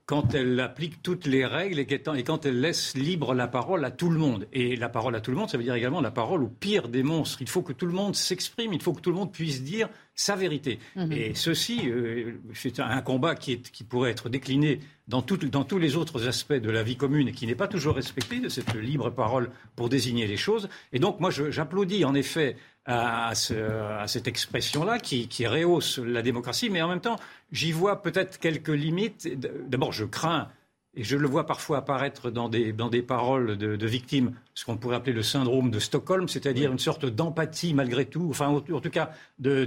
[0.07, 1.87] quand elle applique toutes les règles et
[2.25, 4.47] quand elle laisse libre la parole à tout le monde.
[4.53, 6.89] Et la parole à tout le monde, ça veut dire également la parole au pire
[6.89, 7.41] des monstres.
[7.43, 9.89] Il faut que tout le monde s'exprime, il faut que tout le monde puisse dire
[10.15, 10.79] sa vérité.
[10.97, 11.13] Mhm.
[11.13, 13.57] Et ceci, euh, c'est un combat qui,
[13.89, 17.47] pourrait être décliné dans, dans, tous les autres aspects de la vie commune et qui
[17.47, 20.69] n'est pas toujours respecté, de cette libre parole pour désigner les choses.
[20.93, 22.57] Et donc, moi, j'applaudis en effet
[22.91, 27.17] à, cette expression-là qui, rehausse la démocratie, mais en même temps,
[27.53, 29.29] j'y vois peut-être quelques limites.
[29.69, 30.49] D'abord, je crains,
[30.95, 34.77] et je le vois parfois apparaître dans des, dans des paroles de, victimes, ce qu'on
[34.77, 38.91] pourrait appeler le syndrome de Stockholm, c'est-à-dire une sorte d'empathie malgré tout, enfin, en, tout
[38.91, 39.65] cas, de,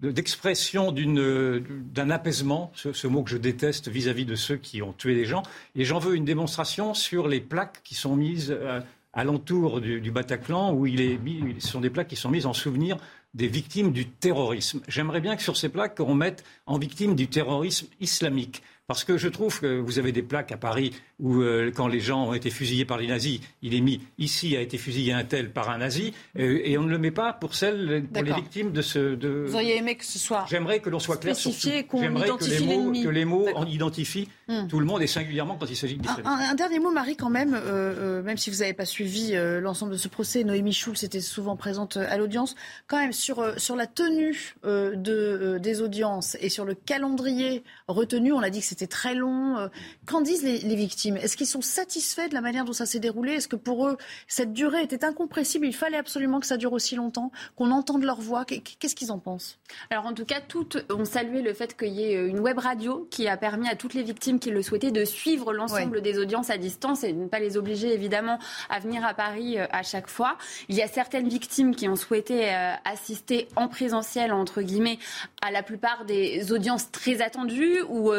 [0.00, 5.24] d'expression d'un apaisement, ce, mot que je déteste vis-à-vis de ceux qui ont tué des
[5.24, 5.42] gens.
[5.74, 8.80] Et j'en veux une démonstration sur les plaques qui sont mises euh,
[9.16, 11.18] alentour du, Bataclan, où il
[11.58, 12.98] ce sont des plaques qui sont mises en souvenir
[13.34, 14.80] des victimes du terrorisme.
[14.88, 18.62] J'aimerais bien que sur ces plaques, on mette en victime du terrorisme islamique.
[18.86, 21.98] Parce que je trouve que vous avez des plaques à Paris où, euh, quand les
[21.98, 25.24] gens ont été fusillés par les nazis, il est mis ici a été fusillé un
[25.24, 28.32] tel par un nazi, euh, et on ne le met pas pour celles, pour les
[28.32, 29.16] victimes de ce.
[29.16, 29.46] De...
[29.48, 30.44] Vous auriez aimé que ce soit.
[30.48, 31.68] J'aimerais que l'on soit clair sur tout.
[31.98, 34.68] J'aimerais que les mots, que les mots en identifient hmm.
[34.68, 35.98] tout le monde, et singulièrement quand il s'agit.
[36.24, 39.92] Un, un, dernier mot, Marie, quand même, euh, même si vous n'avez pas suivi l'ensemble
[39.92, 42.54] de ce procès, Noémie Schulz était souvent présente à l'audience.
[42.86, 48.40] Quand même, sur, sur la tenue de, des audiences et sur le calendrier retenu, on
[48.40, 49.56] a dit que c'était très long.
[49.56, 49.68] Euh,
[50.06, 51.16] qu'en disent les, victimes?
[51.16, 53.32] Est-ce qu'ils sont satisfaits de la manière dont ça s'est déroulé?
[53.32, 53.96] Est-ce que pour eux,
[54.28, 55.66] cette durée était incompressible?
[55.66, 58.44] Il fallait absolument que ça dure aussi longtemps, qu'on entende leur voix.
[58.44, 59.58] Qu'est-ce qu'ils en pensent?
[59.90, 63.08] Alors en tout cas, toutes ont salué le fait qu'il y ait une web radio
[63.10, 66.50] qui a permis à toutes les victimes qui le souhaitaient de suivre l'ensemble des audiences
[66.50, 69.82] à distance et de ne pas les obliger évidemment à venir à Paris euh, à
[69.82, 70.36] chaque fois.
[70.68, 74.98] Il y a certaines victimes qui ont souhaité euh, assister en présentiel, entre guillemets,
[75.42, 78.12] à la plupart des audiences très attendues ou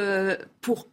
[0.61, 0.87] pour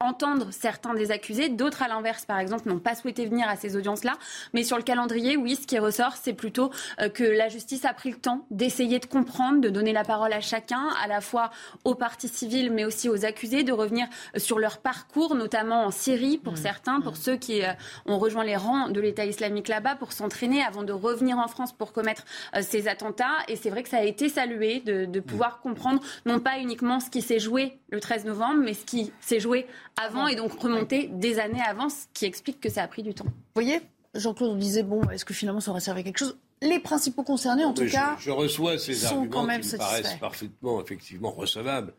[0.00, 1.48] entendre certains des accusés.
[1.48, 4.14] D'autres, à l'inverse, par exemple, n'ont pas souhaité venir à ces audiences-là.
[4.52, 6.70] Mais sur le calendrier, oui, ce qui ressort, c'est plutôt
[7.00, 10.32] euh, que la justice a pris le temps d'essayer de comprendre, de donner la parole
[10.32, 11.50] à chacun, à la fois
[11.84, 15.90] aux parties civiles, mais aussi aux accusés, de revenir euh, sur leur parcours, notamment en
[15.90, 16.56] Syrie, pour mmh.
[16.56, 17.16] certains, pour mmh.
[17.16, 17.72] ceux qui euh,
[18.06, 21.72] ont rejoint les rangs de l'État islamique là-bas, pour s'entraîner avant de revenir en France
[21.72, 22.24] pour commettre
[22.60, 23.36] ces attentats.
[23.48, 25.62] Et c'est vrai que ça a été salué de, de pouvoir mmh.
[25.62, 29.40] comprendre, non pas uniquement ce qui s'est joué le 13 novembre, mais ce qui s'est
[29.40, 29.66] joué
[30.02, 33.14] avant et donc remonter des années avant, ce qui explique que ça a pris du
[33.14, 33.24] temps.
[33.24, 33.80] Vous voyez,
[34.14, 36.36] Jean-Claude disait, bon, est-ce que finalement ça aurait servi à quelque chose?
[36.62, 40.14] Les principaux concernés, en tout cas, je reçois ces arguments quand même qui me paraissent
[40.14, 41.92] parfaitement, effectivement, recevables.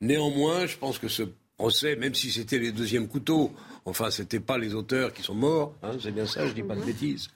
[0.00, 1.24] Néanmoins, je pense que ce
[1.56, 3.52] procès, même si c'était les deuxièmes couteaux,
[3.84, 6.76] enfin, c'était pas les auteurs qui sont morts, hein, c'est bien ça, je dis pas
[6.76, 7.28] de bêtises.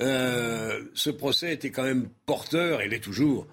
[0.00, 3.46] Euh, ce procès était quand même porteur, et l'est toujours,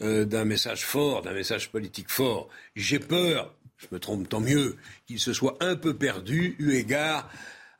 [0.00, 2.48] euh, d'un message fort, d'un message politique fort.
[2.74, 4.76] J'ai peur, je me trompe tant mieux,
[5.06, 7.30] qu'il se soit un peu perdu eu égard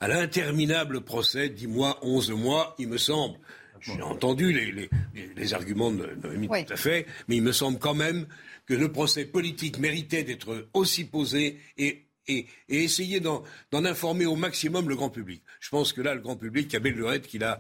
[0.01, 3.39] à l'interminable procès, 10 mois, 11 mois, il me semble.
[3.81, 8.27] J'ai entendu les, arguments de Noémie tout à fait, mais il me semble quand même
[8.67, 13.43] que le procès politique méritait d'être aussi posé et et, essayer d'en
[13.73, 15.43] informer au maximum le grand public.
[15.61, 17.59] Je pense que là, le grand public a belle lurette qu'il a,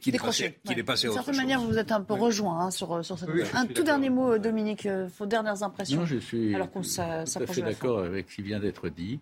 [0.00, 2.70] qu'il est passé, qu'il est passé autre certaine manière, vous êtes un peu rejoint hein,
[2.70, 3.28] sur, sur cette.
[3.54, 6.00] un tout dernier mot, Dominique, euh, vos dernières impressions.
[6.00, 9.20] Non, je suis alors qu'on tout à fait d'accord avec ce qui vient d'être dit.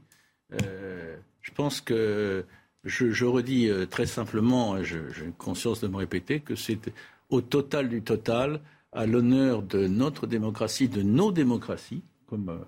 [0.53, 2.45] Euh, je pense que
[2.85, 5.01] je, je redis euh, très simplement, j'ai
[5.39, 6.81] conscience de me répéter, que c'est
[7.29, 8.61] au total du total,
[8.93, 12.65] à l'honneur de notre démocratie, de nos démocraties, comme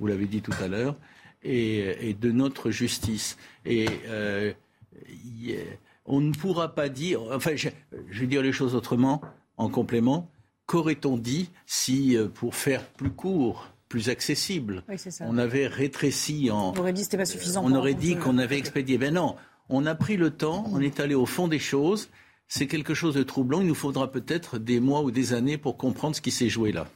[0.00, 0.96] vous l'avez dit tout à l'heure,
[1.42, 3.36] et, de notre justice.
[3.64, 4.52] Et euh,
[6.06, 7.68] on ne pourra pas dire, enfin, je,
[8.10, 9.20] vais dire les choses autrement,
[9.56, 10.30] en complément.
[10.66, 14.84] Qu'aurait-on dit si, euh, pour faire plus court, plus accessible,
[15.20, 16.74] on avait rétréci en.
[16.76, 17.62] On aurait dit c'était pas suffisant.
[17.64, 18.98] On aurait dit qu'on avait expédié.
[18.98, 19.36] Ben non,
[19.70, 22.10] on a pris le temps, on est allé au fond des choses.
[22.48, 23.60] C'est quelque chose de troublant.
[23.60, 26.72] Il nous faudra peut-être des mois ou des années pour comprendre ce qui s'est joué
[26.72, 26.86] là.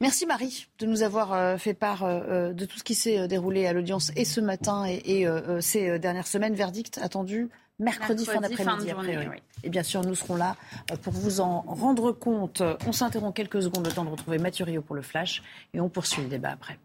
[0.00, 3.28] Merci Marie de nous avoir euh, fait part euh, euh, de tout ce qui s'est
[3.28, 5.26] déroulé à l'audience et ce matin et,
[5.60, 6.54] ces dernières semaines.
[6.54, 8.92] Verdict attendu mercredi, fin d'après-midi.
[9.62, 10.56] Et bien sûr, nous serons là
[11.02, 12.62] pour vous en rendre compte.
[12.86, 15.42] On s'interrompt quelques secondes, le temps de retrouver Mathurio pour le flash
[15.74, 16.78] et on poursuit le débat après.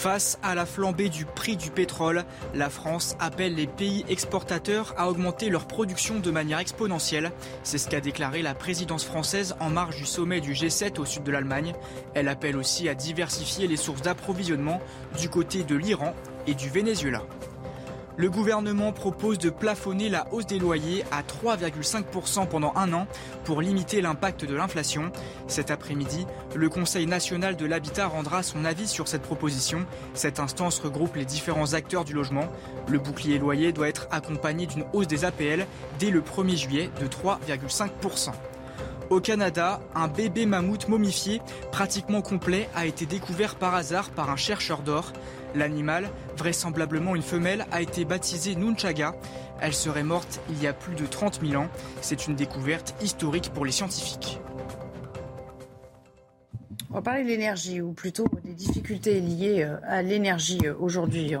[0.00, 2.24] Face à la flambée du prix du pétrole,
[2.54, 7.32] la France appelle les pays exportateurs à augmenter leur production de manière exponentielle.
[7.64, 11.22] C'est ce qu'a déclaré la présidence française en marge du sommet du G7 au sud
[11.24, 11.74] de l'Allemagne.
[12.14, 14.80] Elle appelle aussi à diversifier les sources d'approvisionnement
[15.18, 16.14] du côté de l'Iran
[16.46, 17.20] et du Venezuela.
[18.16, 23.06] Le gouvernement propose de plafonner la hausse des loyers à 3,5% pendant un an
[23.44, 25.10] pour limiter l'impact de l'inflation.
[25.46, 29.86] Cet après-midi, le Conseil national de l'habitat rendra son avis sur cette proposition.
[30.12, 32.48] Cette instance regroupe les différents acteurs du logement.
[32.88, 35.66] Le bouclier loyer doit être accompagné d'une hausse des APL
[35.98, 38.32] dès le 1er juillet de 3,5%.
[39.10, 41.42] Au Canada, un bébé mammouth momifié,
[41.72, 45.12] pratiquement complet, a été découvert par hasard par un chercheur d'or.
[45.54, 49.14] L'animal, vraisemblablement une femelle, a été baptisée Nunchaga.
[49.60, 51.68] Elle serait morte il y a plus de 30 000 ans.
[52.00, 54.40] C'est une découverte historique pour les scientifiques.
[56.90, 61.36] On va parler de l'énergie, ou plutôt des difficultés liées euh, à l'énergie euh, aujourd'hui.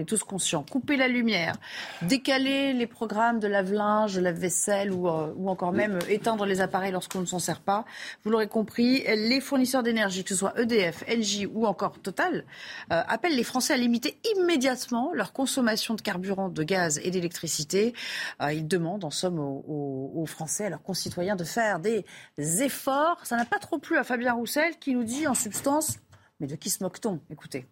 [0.00, 0.64] Est tous conscients.
[0.68, 1.56] Couper la lumière,
[2.02, 7.20] décaler les programmes de lave-linge, lave-vaisselle ou, euh, ou encore même éteindre les appareils lorsqu'on
[7.20, 7.84] ne s'en sert pas.
[8.24, 12.44] Vous l'aurez compris, les fournisseurs d'énergie, que ce soit EDF, Engie ou encore Total,
[12.92, 17.94] euh, appellent les Français à limiter immédiatement leur consommation de carburant, de gaz et d'électricité.
[18.42, 22.04] Euh, ils demandent en somme aux, aux Français, à leurs concitoyens, de faire des
[22.38, 23.24] efforts.
[23.24, 25.98] Ça n'a pas trop plu à Fabien Roussel qui nous dit en substance,
[26.40, 27.20] mais de qui se moque-t-on?
[27.30, 27.66] Écoutez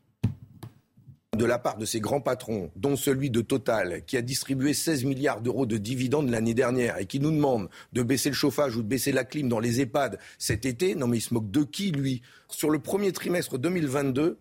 [1.36, 5.04] de la part de ces grands patrons, dont celui de Total, qui a distribué 16
[5.04, 8.82] milliards d'euros de dividendes l'année dernière et qui nous demande de baisser le chauffage ou
[8.82, 11.62] de baisser la clim dans les EHPAD cet été, non mais il se moque de
[11.62, 12.22] qui, lui?
[12.48, 14.38] Sur le premier trimestre 2022,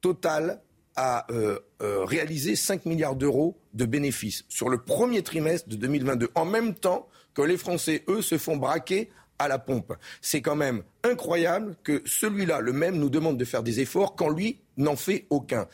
[0.00, 0.60] Total
[0.96, 6.30] a euh, euh, réalisé 5 milliards d'euros de bénéfices sur le premier trimestre de 2022,
[6.34, 9.94] en même temps que les Français, eux, se font braquer à la pompe.
[10.20, 14.28] C'est quand même incroyable que celui-là, le même, nous demande de faire des efforts quand
[14.28, 15.66] lui n'en fait aucun.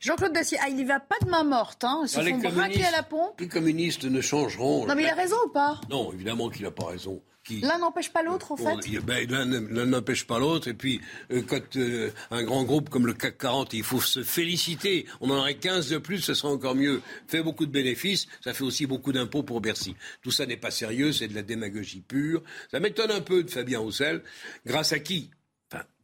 [0.00, 1.84] Jean-Claude Dacier, ah, il n'y va pas de main morte.
[1.84, 2.00] Hein.
[2.04, 3.40] Ils se font braquer à la pompe.
[3.40, 4.86] Les communistes ne changeront.
[4.86, 5.80] Non, mais il a raison ou pas?
[5.90, 7.22] Non, évidemment qu'il n'a pas raison.
[7.50, 10.68] L'un n'empêche pas l'autre, en fait ben, L'un n'empêche pas l'autre.
[10.68, 11.00] Et puis,
[11.32, 15.06] euh, quand euh, un grand groupe comme le CAC 40, il faut se féliciter.
[15.20, 17.02] On en aurait 15 de plus, ce serait encore mieux.
[17.26, 19.96] Fait beaucoup de bénéfices, ça fait aussi beaucoup d'impôts pour Bercy.
[20.22, 22.42] Tout ça n'est pas sérieux, c'est de la démagogie pure.
[22.70, 24.22] Ça m'étonne un peu de Fabien Roussel.
[24.64, 25.30] Grâce à qui?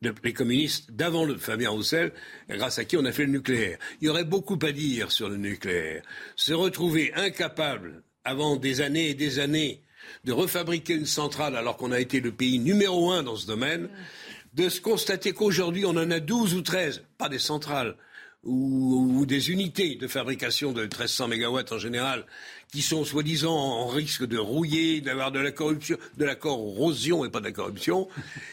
[0.03, 2.13] Les communistes d'avant le Fabien Roussel,
[2.49, 3.79] grâce à qui on a fait le nucléaire.
[4.01, 6.03] Il y aurait beaucoup à dire sur le nucléaire.
[6.37, 9.83] Se retrouver incapable, avant des années et des années,
[10.25, 13.89] de refabriquer une centrale alors qu'on a été le pays numéro un dans ce domaine,
[14.55, 17.97] de se constater qu'aujourd'hui on en a 12 ou 13, pas des centrales,
[18.45, 22.25] ou, des unités de fabrication de 1300 MW en général,
[22.71, 27.31] qui sont soi-disant en risque de rouiller, d'avoir de la corruption, de la corrosion et
[27.31, 28.09] pas de la corruption,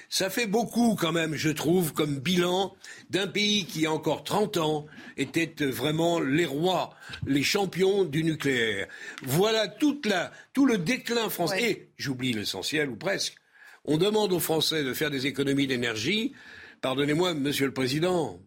[0.09, 2.75] ça fait beaucoup quand même, je trouve, comme bilan
[3.09, 4.85] d'un pays qui, il y a encore 30 ans,
[5.17, 6.95] était vraiment les rois,
[7.25, 8.87] les champions du nucléaire.
[9.23, 11.63] Voilà toute la, tout le déclin français.
[11.63, 13.35] Et j'oublie l'essentiel, ou presque.
[13.83, 16.33] On demande aux Français de faire des économies d'énergie.
[16.81, 18.39] Pardonnez-moi, Monsieur le Président,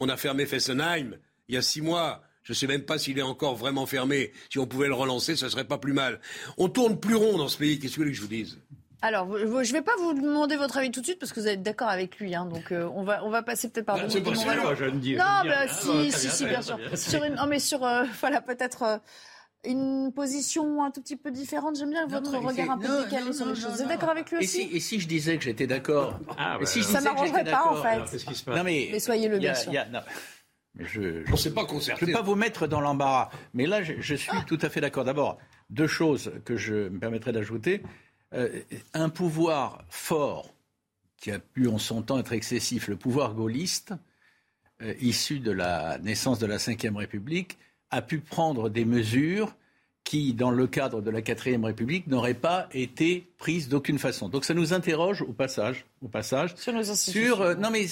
[0.00, 1.16] on a fermé Fessenheim
[1.48, 2.22] il y a six mois.
[2.46, 4.30] Je ne sais même pas s'il est encore vraiment fermé.
[4.50, 6.20] Si on pouvait le relancer, ce serait pas plus mal.
[6.58, 7.80] On tourne plus rond dans ce pays.
[7.80, 8.58] Qu'est-ce que vous voulez que je vous dise?
[9.02, 11.48] Alors, je ne vais pas vous demander votre avis tout de suite parce que vous
[11.48, 12.36] êtes d'accord avec lui.
[12.36, 13.96] Hein, donc, euh, on, va, on va passer peut-être par.
[13.96, 16.78] Ah, c'est pas sûr, je ne dis Non, bah, si, si, si, bien sûr.
[16.94, 18.82] Sur une, non, mais sur, euh, voilà, peut-être.
[18.84, 18.98] Euh,
[19.64, 21.76] une position un tout petit peu différente.
[21.76, 23.72] J'aime bien votre regard un peu décalé sur les choses.
[23.72, 26.20] Vous êtes d'accord avec lui aussi et si, je disais que j'étais d'accord?
[26.38, 28.26] Ah, si Ça m'arrangerait pas, en fait.
[28.46, 29.72] Non, mais, soyez-le, bien sûr.
[30.78, 32.00] Je, on ne s'est pas concerté.
[32.00, 33.30] Je ne peux pas vous mettre dans l'embarras.
[33.54, 35.04] Mais là, je, suis tout à fait d'accord.
[35.04, 35.38] D'abord,
[35.70, 37.82] deux choses que je me permettrai d'ajouter.
[38.34, 38.60] Euh,
[38.92, 40.52] un pouvoir fort,
[41.16, 43.94] qui a pu en son temps être excessif, le pouvoir gaulliste,
[44.82, 47.56] euh, issu de la naissance de la Ve République,
[47.90, 49.54] a pu prendre des mesures
[50.04, 54.28] qui, dans le cadre de la quatrième République, n'auraient pas été prises d'aucune façon.
[54.28, 57.40] Donc ça nous interroge au passage, au passage sur nos institutions.
[57.40, 57.86] Euh, non mais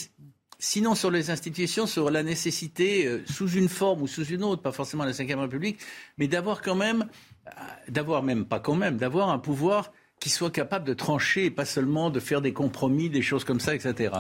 [0.59, 4.63] sinon sur les institutions, sur la nécessité, euh, sous une forme ou sous une autre,
[4.63, 5.79] pas forcément la cinquième République,
[6.19, 7.07] mais d'avoir quand même,
[7.47, 7.51] euh,
[7.89, 11.65] d'avoir même pas quand même, d'avoir un pouvoir qui soit capable de trancher et pas
[11.65, 14.15] seulement de faire des compromis, des choses comme ça, etc.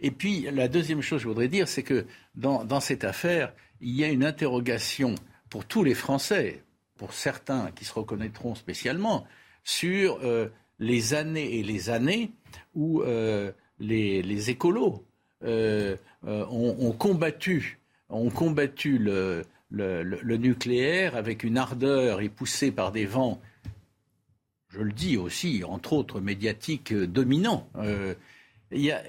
[0.00, 3.94] Et puis la deuxième chose que je voudrais dire, c'est que dans, cette affaire, il
[3.94, 5.14] y a une interrogation
[5.50, 6.64] pour tous les Français,
[6.96, 9.26] pour certains qui se reconnaîtront spécialement,
[9.64, 10.48] sur euh,
[10.78, 12.32] les années et les années
[12.74, 13.02] où
[13.78, 15.04] les, écolos
[15.44, 17.78] euh, ont, combattu,
[18.08, 23.40] ont combattu le, nucléaire avec une ardeur et poussé par des vents,
[24.68, 27.68] je le dis aussi, entre autres médiatiques dominants.
[28.70, 29.02] Il y a,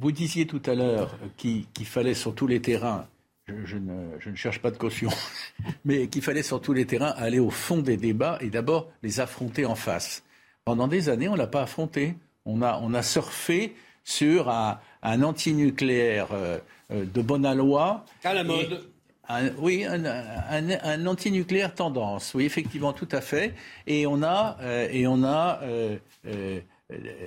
[0.00, 3.06] vous disiez tout à l'heure qu'il fallait sur tous les terrains,
[3.46, 5.10] je, ne, cherche pas de caution,
[5.84, 9.20] mais qu'il fallait sur tous les terrains aller au fond des débats et d'abord les
[9.20, 10.24] affronter en face.
[10.64, 12.14] Pendant des années, on ne l'a pas affronté.
[12.46, 13.74] On a surfé
[14.10, 16.58] sur un, un antinucléaire euh,
[16.92, 18.04] euh, de bonne aloi.
[18.24, 18.82] À la mode.
[19.58, 23.54] oui, un, un, antinucléaire tendance, oui, effectivement, tout à fait.
[23.86, 25.60] Et on a, euh, et on a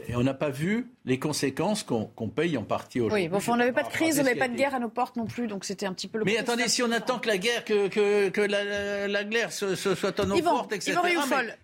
[0.09, 3.23] et on n'a pas vu les conséquences qu'on paye en partie aujourd'hui.
[3.23, 5.15] Oui, bon, on n'avait pas de crise, on n'avait pas de guerre à nos portes
[5.15, 6.25] non plus, donc c'était un petit peu le.
[6.25, 9.75] Mais attendez, si on attend que la guerre, que, que, que la, la, guerre se,
[9.75, 10.99] soit à nos portes, etc.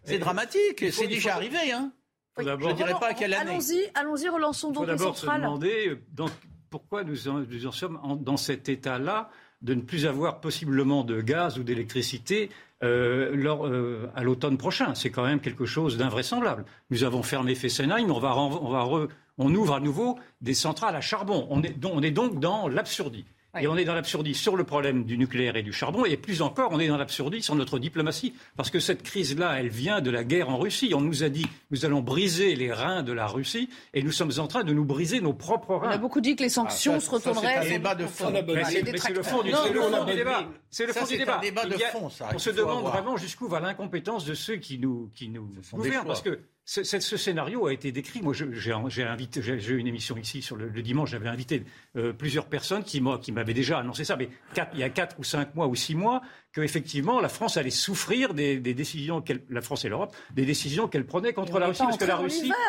[0.05, 1.91] C'est dramatique, c'est déjà arrivé, hein.
[2.38, 3.52] Je ne dirais pas à quelle année.
[3.52, 5.12] Allons-y, allons-y, relançons donc les centrales.
[5.16, 6.32] Il faut d'abord se demander donc,
[6.70, 9.30] pourquoi nous en, nous en sommes dans cet état-là
[9.62, 12.50] de ne plus avoir possiblement de gaz ou d'électricité
[12.82, 14.96] euh, euh, à l'automne prochain.
[14.96, 16.64] C'est quand même quelque chose d'invraisemblable.
[16.92, 19.08] Nous avons fermé Fessenheim, on,
[19.38, 21.46] on, ouvre à nouveau des centrales à charbon.
[21.50, 23.26] On est, donc dans l'absurdie.
[23.60, 26.43] Et on est dans l'absurdie sur le problème du nucléaire et du charbon, et plus
[26.43, 30.12] encore, on est dans l'absurdie sur notre diplomatie, parce que cette crise-là, elle vient de
[30.12, 30.93] la guerre en Russie.
[30.95, 34.32] On nous a dit, nous allons briser les reins de la Russie, et nous sommes
[34.38, 35.89] en train de nous briser nos propres reins.
[35.89, 37.62] On a beaucoup dit que les sanctions Ah, se retourneraient.
[37.64, 38.32] C'est un débat de fond.
[38.32, 40.45] Mais c'est mais c'est le fond du, Non, c'est le fond du débat.
[40.70, 41.38] C'est le Ça, fond du débat.
[41.38, 42.93] un débat de Il y a- fond, ça, On se demande avoir.
[42.93, 46.06] vraiment jusqu'où va l'incompétence de ceux qui nous, qui nous gouvernent.
[46.06, 46.39] Parce que
[46.72, 48.22] ce, ce- ce scénario a été décrit.
[48.22, 51.09] Moi, j'ai invité, j'ai une émission ici sur le, le dimanche.
[51.09, 51.63] J'avais invité
[51.95, 55.24] euh, plusieurs personnes qui, m'avaient déjà annoncé ça, mais quatre- il y a quatre ou
[55.24, 56.22] cinq mois ou six mois,
[56.53, 60.45] que effectivement la France allait souffrir des, des décisions, qu'elle- la France et l'Europe, des
[60.45, 62.22] décisions qu'elle prenait contre On la Russie, parce que la en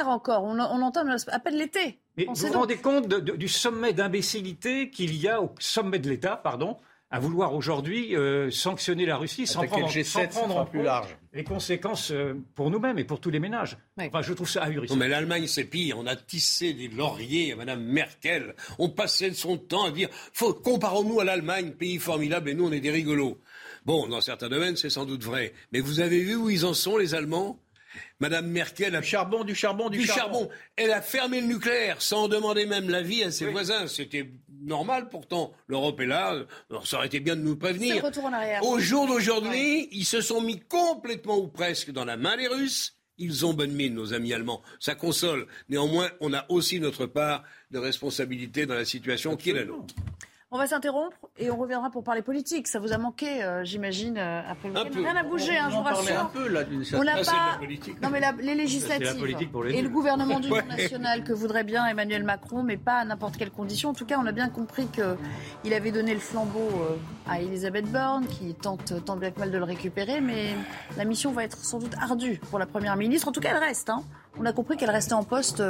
[0.08, 0.44] encore.
[0.44, 1.98] On, on entend à peine l'été.
[2.16, 5.98] Mais vous vous rendez compte de- de- du sommet d'imbécilité qu'il y a au sommet
[5.98, 6.78] de l'État, pardon,
[7.10, 10.82] à vouloir aujourd'hui euh, sanctionner la Russie sans Attaquer prendre, G7, sans prendre en plus
[10.82, 11.16] large.
[11.32, 13.76] les conséquences euh, pour nous-mêmes et pour tous les ménages.
[13.98, 14.94] Enfin, je trouve ça ahurissant.
[14.94, 15.98] Non, mais l'Allemagne, c'est pire.
[15.98, 18.54] On a tissé des lauriers à Mme Merkel.
[18.78, 22.72] On passait son temps à dire faut, comparons-nous à l'Allemagne, pays formidable, et nous, on
[22.72, 23.38] est des rigolos.
[23.84, 25.52] Bon, dans certains domaines, c'est sans doute vrai.
[25.72, 27.58] Mais vous avez vu où ils en sont, les Allemands?
[28.20, 29.00] Madame Merkel a...
[29.00, 30.40] Du charbon, du charbon, du, Du charbon.
[30.40, 30.50] charbon.
[30.76, 33.86] Elle a fermé le nucléaire sans demander même l'avis à ses voisins.
[33.88, 34.30] C'était
[34.60, 35.52] normal pourtant.
[35.66, 36.34] L'Europe est là.
[36.70, 37.96] Alors, ça aurait été bien de nous prévenir.
[37.96, 38.64] le retour en arrière.
[38.64, 42.96] Au jour d'aujourd'hui, ils se sont mis complètement ou presque dans la main des Russes.
[43.18, 44.62] Ils ont bonne mine, nos amis allemands.
[44.78, 45.46] Ça console.
[45.68, 49.94] Néanmoins, on a aussi notre part de responsabilité dans la situation qui est la nôtre.
[50.52, 52.66] On va s'interrompre et on reviendra pour parler politique.
[52.66, 54.98] Ça vous a manqué, euh, j'imagine, euh, après le week-end.
[54.98, 56.18] Rien n'a bougé, hein, je vous On rassure.
[56.20, 57.58] un peu, là, d'une On certaine n'a Ah, la pas.
[57.60, 58.02] politique.
[58.02, 60.64] Non, mais la- les législatives les et le gouvernement d'union Ouais.
[60.64, 63.90] nationale que voudrait bien Emmanuel Macron, mais pas à n'importe quelle condition.
[63.90, 66.96] En tout cas, on a bien compris qu'il avait donné le flambeau euh,
[67.30, 70.48] à Elisabeth Borne, qui tente tant bien que mal de le récupérer, mais
[70.96, 73.28] la mission va être sans doute ardue pour la première ministre.
[73.28, 73.88] En tout cas, elle reste.
[73.88, 74.02] hein.
[74.36, 75.62] On a compris qu'elle restait en poste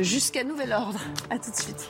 [0.00, 1.00] jusqu'à nouvel ordre.
[1.30, 1.88] À tout de suite.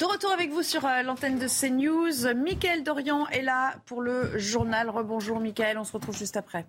[0.00, 2.34] De retour avec vous sur euh, l'antenne de CNews.
[2.34, 4.88] Michael Dorian est là pour le journal.
[4.88, 6.64] Rebonjour Michael, on se retrouve juste après.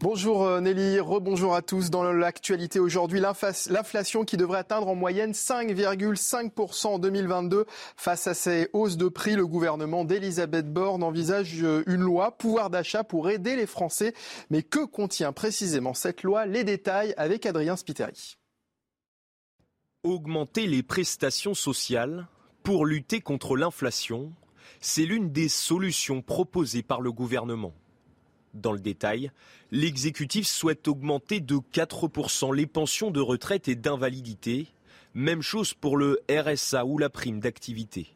[0.00, 1.90] Bonjour euh, Nelly, rebonjour à tous.
[1.90, 7.66] Dans l'actualité aujourd'hui, l'inflation qui devrait atteindre en moyenne 5,5% en 2022.
[7.98, 12.70] Face à ces hausses de prix, le gouvernement d'Elisabeth Borne envisage euh, une loi pouvoir
[12.70, 14.14] d'achat pour aider les Français.
[14.48, 16.46] Mais que contient précisément cette loi?
[16.46, 18.38] Les détails avec Adrien Spiteri.
[20.04, 22.28] Augmenter les prestations sociales
[22.62, 24.32] pour lutter contre l'inflation,
[24.80, 27.74] c'est l'une des solutions proposées par le gouvernement.
[28.54, 29.30] Dans le détail,
[29.70, 34.68] l'exécutif souhaite augmenter de 4% les pensions de retraite et d'invalidité,
[35.14, 38.14] même chose pour le RSA ou la prime d'activité.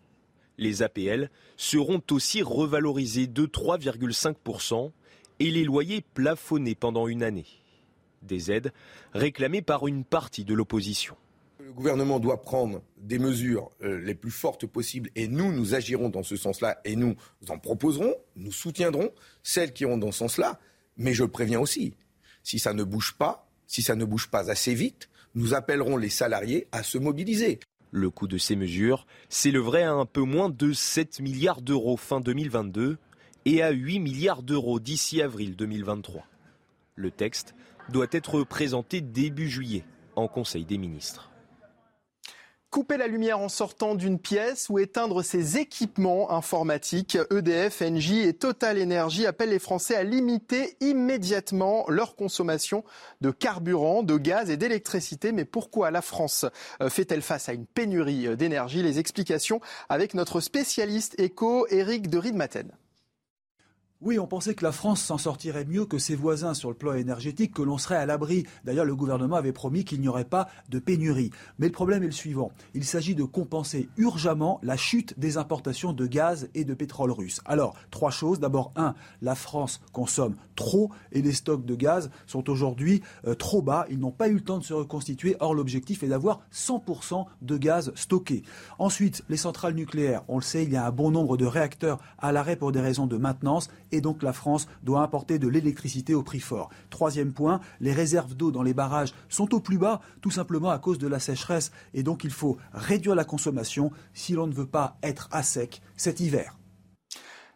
[0.58, 4.90] Les APL seront aussi revalorisés de 3,5%
[5.40, 7.46] et les loyers plafonnés pendant une année.
[8.22, 8.72] Des aides
[9.12, 11.16] réclamées par une partie de l'opposition.
[11.66, 16.10] Le gouvernement doit prendre des mesures euh, les plus fortes possibles et nous, nous agirons
[16.10, 17.16] dans ce sens-là et nous
[17.48, 19.10] en proposerons, nous soutiendrons
[19.42, 20.60] celles qui iront dans ce sens-là.
[20.96, 21.96] Mais je préviens aussi,
[22.44, 26.08] si ça ne bouge pas, si ça ne bouge pas assez vite, nous appellerons les
[26.08, 27.58] salariés à se mobiliser.
[27.90, 32.20] Le coût de ces mesures s'élèverait à un peu moins de 7 milliards d'euros fin
[32.20, 32.96] 2022
[33.44, 36.28] et à 8 milliards d'euros d'ici avril 2023.
[36.94, 37.56] Le texte
[37.88, 41.32] doit être présenté début juillet en Conseil des ministres.
[42.70, 48.34] Couper la lumière en sortant d'une pièce ou éteindre ses équipements informatiques, EDF, Engie et
[48.34, 52.84] Total Energy appellent les Français à limiter immédiatement leur consommation
[53.20, 55.32] de carburant, de gaz et d'électricité.
[55.32, 56.44] Mais pourquoi la France
[56.82, 58.82] euh, fait-elle face à une pénurie euh, d'énergie?
[58.82, 62.72] Les explications avec notre spécialiste éco, Eric de Riedmaten.
[64.02, 66.92] Oui, on pensait que la France s'en sortirait mieux que ses voisins sur le plan
[66.92, 68.44] énergétique, que l'on serait à l'abri.
[68.62, 71.30] D'ailleurs, le gouvernement avait promis qu'il n'y aurait pas de pénurie.
[71.58, 72.52] Mais le problème est le suivant.
[72.74, 77.40] Il s'agit de compenser urgemment la chute des importations de gaz et de pétrole russe.
[77.46, 78.38] Alors, trois choses.
[78.38, 83.62] D'abord, un, la France consomme trop et les stocks de gaz sont aujourd'hui euh, trop
[83.62, 83.86] bas.
[83.88, 85.36] Ils n'ont pas eu le temps de se reconstituer.
[85.40, 88.42] Or, l'objectif est d'avoir 100% de gaz stocké.
[88.78, 90.22] Ensuite, les centrales nucléaires.
[90.28, 92.80] On le sait, il y a un bon nombre de réacteurs à l'arrêt pour des
[92.80, 96.70] raisons de maintenance et donc la France doit importer de l'électricité au prix fort.
[96.90, 100.78] Troisième point, les réserves d'eau dans les barrages sont au plus bas, tout simplement à
[100.78, 104.66] cause de la sécheresse, et donc il faut réduire la consommation si l'on ne veut
[104.66, 106.56] pas être à sec cet hiver.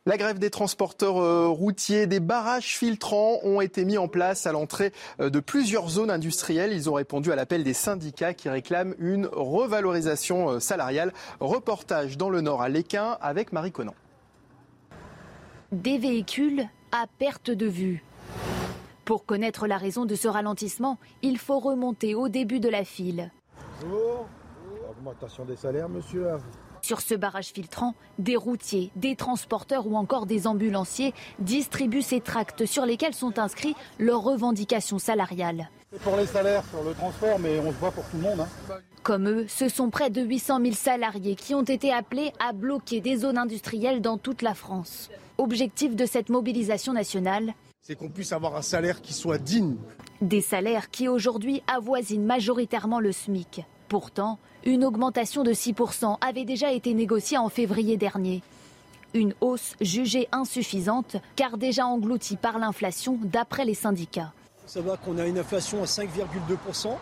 [0.07, 4.53] La grève des transporteurs euh, routiers, des barrages filtrants ont été mis en place à
[4.53, 6.73] l'entrée euh, de plusieurs zones industrielles.
[6.73, 11.13] Ils ont répondu à l'appel des syndicats qui réclament une revalorisation euh, salariale.
[11.39, 13.95] Reportage dans le Nord à Léquin avec Marie Conan.
[15.73, 18.03] Des véhicules à perte de vue.
[19.05, 23.31] Pour connaître la raison de ce ralentissement, il faut remonter au début de la file.
[24.91, 26.27] Augmentation des salaires, monsieur.
[26.83, 32.67] Sur ce barrage filtrant, des routiers, des transporteurs ou encore des ambulanciers distribuent ces tracts
[32.67, 35.71] sur lesquels sont inscrits leurs revendications salariales.
[35.93, 38.41] C'est pour les salaires sur le transport, mais on se voit pour tout le monde.
[38.41, 38.75] Hein.
[39.03, 43.01] Comme eux, ce sont près de 800 000 salariés qui ont été appelés à bloquer
[43.01, 45.11] des zones industrielles dans toute la France.
[45.37, 49.75] Objectif de cette mobilisation nationale c'est qu'on puisse avoir un salaire qui soit digne.
[50.21, 53.65] Des salaires qui aujourd'hui avoisinent majoritairement le SMIC.
[53.89, 58.43] Pourtant, une augmentation de 6% avait déjà été négociée en février dernier.
[59.15, 64.33] Une hausse jugée insuffisante car déjà engloutie par l'inflation d'après les syndicats.
[64.73, 66.97] Ça va qu'on a une inflation à 5,2%.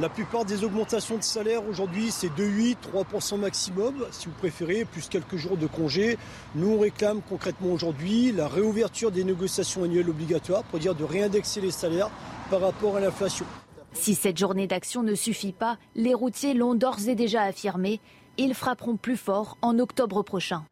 [0.00, 5.08] La plupart des augmentations de salaire aujourd'hui, c'est 2,8, 3% maximum, si vous préférez, plus
[5.08, 6.18] quelques jours de congé.
[6.56, 11.70] Nous, on concrètement aujourd'hui la réouverture des négociations annuelles obligatoires pour dire de réindexer les
[11.70, 12.10] salaires
[12.50, 13.46] par rapport à l'inflation.
[13.92, 18.00] Si cette journée d'action ne suffit pas, les routiers l'ont d'ores et déjà affirmé,
[18.38, 20.64] ils frapperont plus fort en octobre prochain.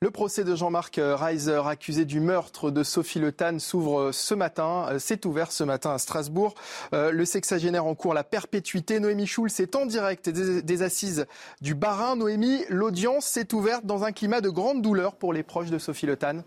[0.00, 4.86] Le procès de Jean-Marc Reiser, accusé du meurtre de Sophie Le Tan, s'ouvre ce matin.
[4.90, 6.54] Euh, c'est ouvert ce matin à Strasbourg.
[6.92, 9.00] Euh, le sexagénaire en cours la perpétuité.
[9.00, 11.26] Noémie Schulz est en direct des, assises
[11.62, 12.14] du Barin.
[12.14, 16.06] Noémie, l'audience s'est ouverte dans un climat de grande douleur pour les proches de Sophie
[16.06, 16.44] Le Tan.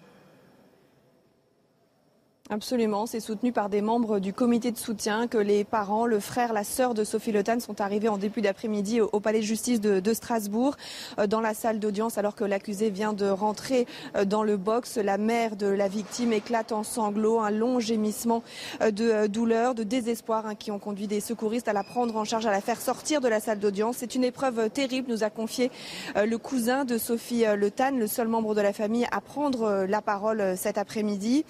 [2.54, 6.52] Absolument, c'est soutenu par des membres du comité de soutien que les parents, le frère,
[6.52, 9.80] la sœur de Sophie Le Tan sont arrivés en début d'après-midi au, palais de justice
[9.80, 10.76] de, Strasbourg,
[11.18, 13.88] euh, dans la salle d'audience, alors que l'accusé vient de rentrer
[14.18, 14.98] euh, dans le box.
[14.98, 18.44] La mère de la victime éclate en sanglots, un long gémissement
[18.82, 22.26] euh, de douleur, de désespoir hein, qui ont conduit des secouristes à la prendre en
[22.26, 23.96] charge, à la faire sortir de la salle d'audience.
[24.00, 25.72] C'est une épreuve terrible, nous a confié
[26.18, 30.02] le cousin de Sophie Le Tan, le seul membre de la famille à prendre la
[30.02, 31.46] parole cet après-midi.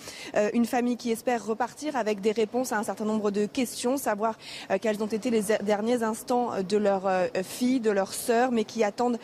[0.53, 4.35] Une famille qui espèrent repartir avec des réponses à un certain nombre de questions, savoir
[4.69, 8.63] euh, quels ont été les derniers instants de leur euh, fille, de leur sœur, mais
[8.63, 9.19] qui attendent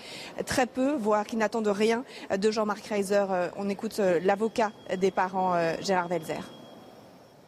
[0.46, 2.04] très peu, voire qui n'attendent rien
[2.36, 3.26] de Jean-Marc Reiser.
[3.30, 6.42] Euh, on écoute l'avocat des parents, Gérard Velzer.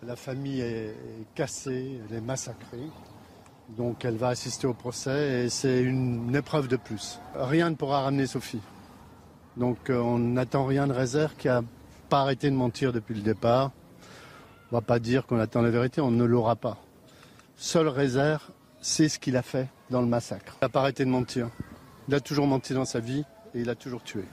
[0.06, 0.96] La famille est
[1.36, 2.90] cassée, elle est massacrée.
[3.78, 7.20] Donc elle va assister au procès et c'est une épreuve de plus.
[7.36, 8.62] Rien ne pourra ramener Sophie.
[9.58, 11.62] Donc on n'attend rien de Reiser qui n'a
[12.10, 13.72] pas arrêté de mentir depuis le départ.
[14.72, 16.78] On ne va pas dire qu'on attend la vérité, on ne l'aura pas.
[17.58, 18.44] Seul réserve,
[18.82, 20.58] c'est ce qu'il a fait dans le massacre.
[20.62, 21.50] Il n'a pas arrêté de mentir.
[22.08, 24.24] Il a toujours menti dans sa vie et il a toujours tué.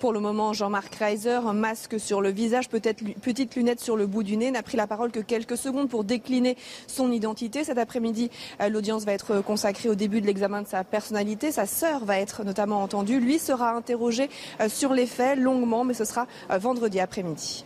[0.00, 4.08] Pour le moment, Jean-Marc Reiser, un masque sur le visage, peut-être petite lunette sur le
[4.08, 6.56] bout du nez, n'a pris la parole que quelques secondes pour décliner
[6.88, 7.62] son identité.
[7.62, 8.30] Cet après-midi,
[8.60, 11.52] euh, l'audience va être consacrée au début de l'examen de sa personnalité.
[11.52, 13.20] Sa sœur va être notamment entendue.
[13.20, 14.28] Lui sera interrogé
[14.60, 17.64] euh, sur les faits longuement, mais ce sera euh, vendredi après-midi.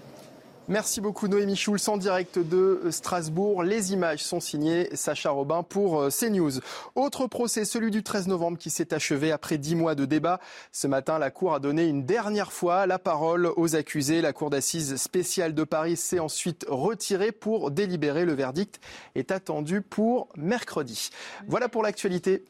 [0.70, 3.64] Merci beaucoup Noémie Schulz en direct de Strasbourg.
[3.64, 6.60] Les images sont signées Sacha Robin pour euh, CNews.
[6.94, 10.38] Autre procès, celui du 13 novembre qui s'est achevé après dix mois de débat.
[10.70, 14.20] Ce matin, la Cour a donné une dernière fois la parole aux accusés.
[14.20, 18.24] La Cour d'assises spéciale de Paris s'est ensuite retirée pour délibérer.
[18.24, 18.78] Le verdict
[19.16, 21.10] est attendu pour mercredi.
[21.48, 22.44] Voilà pour l'actualité.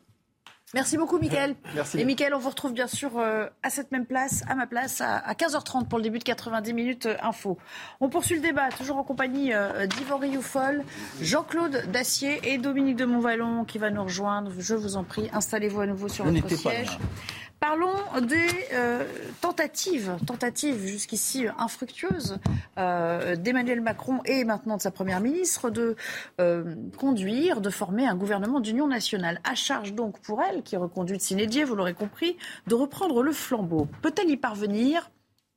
[0.75, 1.57] Merci beaucoup, Mickaël.
[1.75, 1.99] Merci.
[1.99, 5.01] Et Mickaël, on vous retrouve bien sûr euh, à cette même place, à ma place,
[5.01, 7.59] à 15h30 pour le début de 90 minutes euh, info.
[8.01, 10.85] On poursuit le débat, toujours en compagnie euh, d'Ivory Youfol,
[11.21, 14.53] Jean-Claude Dacier et Dominique de Montvalon qui va nous rejoindre.
[14.59, 16.99] Je vous en prie, installez-vous à nouveau sur votre siège.
[17.61, 17.93] Parlons
[18.23, 19.05] des euh,
[19.43, 22.39] tentatives, tentatives jusqu'ici infructueuses
[22.79, 25.95] euh, d'Emmanuel Macron et maintenant de sa première ministre de
[26.41, 29.41] euh, conduire, de former un gouvernement d'union nationale.
[29.45, 33.33] À charge donc pour elle, qui est reconduite sine vous l'aurez compris, de reprendre le
[33.33, 33.89] flambeau.
[34.01, 35.11] Peut-elle y parvenir?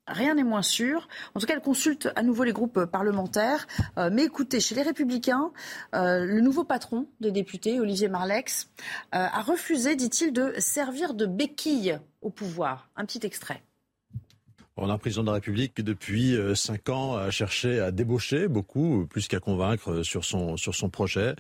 [0.08, 1.08] Rien n'est moins sûr.
[1.34, 3.68] En tout cas, elle consulte à nouveau les groupes parlementaires.
[3.98, 5.52] Euh, mais écoutez, chez les Républicains,
[5.96, 8.70] euh, le nouveau patron des députés, Olivier Marlex,
[9.16, 12.90] euh, a refusé, dit-il, de servir de béquille au pouvoir.
[12.98, 13.64] Un petit extrait.
[14.76, 18.48] On a un président de la République qui, depuis cinq ans, a cherché à débaucher
[18.48, 21.36] beaucoup, plus qu'à convaincre sur son projet.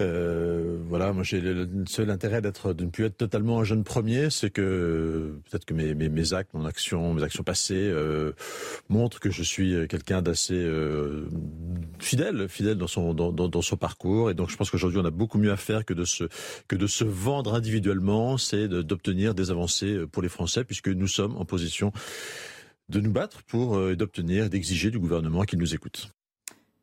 [0.00, 3.84] Euh, voilà, moi j'ai le, seul intérêt d'être de ne plus être totalement un jeune
[3.84, 8.32] premier, c'est que peut-être que mes, mes, actes, mon action, mes actions passées euh,
[8.88, 11.26] montrent que je suis quelqu'un d'assez euh,
[11.98, 14.30] fidèle, fidèle dans son dans, dans, son parcours.
[14.30, 16.24] Et donc je pense qu'aujourd'hui on a beaucoup mieux à faire que de se
[16.68, 21.36] que de se vendre individuellement, c'est d'obtenir des avancées pour les Français, puisque nous sommes
[21.36, 21.92] en position
[22.88, 26.12] de nous battre pour euh, d'obtenir, d'exiger du gouvernement qu'il nous écoute.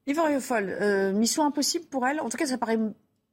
[0.07, 2.19] Yves Foll, euh, mission impossible pour elle.
[2.19, 2.79] En tout cas, ça paraît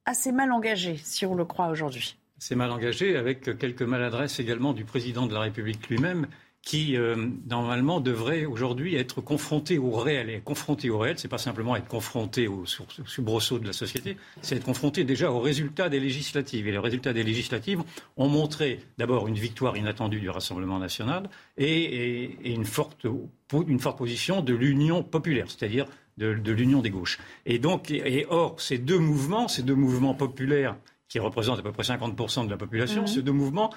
[0.05, 2.16] assez mal engagé, si on le croit aujourd'hui.
[2.39, 6.27] C'est mal engagé, avec quelques maladresses également du président de la République lui-même,
[6.62, 10.29] qui euh, normalement devrait aujourd'hui être confronté au réel.
[10.29, 14.57] Et confronté au réel, c'est pas simplement être confronté au soubresaut de la société, c'est
[14.57, 16.69] être confronté déjà aux résultats des législatives.
[16.69, 17.83] Et les résultats des législatives
[18.16, 23.07] ont montré d'abord une victoire inattendue du Rassemblement national et, une forte
[23.97, 25.87] position de l'Union populaire, c'est-à-dire
[26.19, 27.19] de, de l'Union des gauches.
[27.47, 30.77] Et donc, et, or, ces deux mouvements, ces deux mouvements populaires
[31.09, 33.06] qui représentent à peu près 50% de la population, mmh.
[33.06, 33.70] ces deux mouvements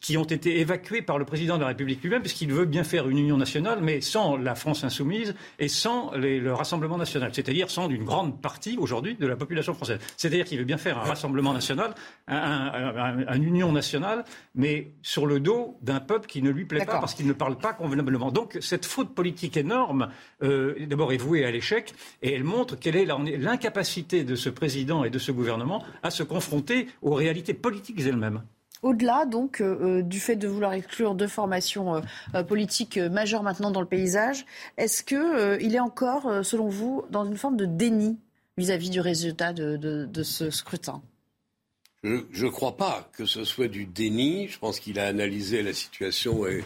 [0.00, 3.08] qui ont été évacués par le président de la République lui-même, puisqu'il veut bien faire
[3.08, 7.88] une union nationale, mais sans la France insoumise et sans le Rassemblement national, c'est-à-dire sans
[7.88, 9.98] une grande partie aujourd'hui de la population française.
[10.16, 11.94] C'est-à-dire qu'il veut bien faire un Rassemblement national,
[12.28, 14.24] une union nationale,
[14.54, 17.56] mais sur le dos d'un peuple qui ne lui plaît pas parce qu'il ne parle
[17.58, 18.30] pas convenablement.
[18.30, 20.08] Donc cette faute politique énorme,
[20.42, 25.04] euh, d'abord, est vouée à l'échec et elle montre quelle est l'incapacité de ce président
[25.04, 28.42] et de ce gouvernement à se confronter aux réalités politiques elles-mêmes.
[28.82, 32.02] Au-delà donc euh, euh, du fait de vouloir exclure deux formations
[32.34, 34.44] euh, politiques majeures maintenant dans le paysage,
[34.76, 38.18] est-ce qu'il est encore, selon vous, dans une forme de déni
[38.58, 41.02] vis-à-vis du résultat de, ce scrutin?
[42.04, 44.46] Je ne crois pas que ce soit du déni.
[44.46, 46.62] Je pense qu'il a analysé la situation et,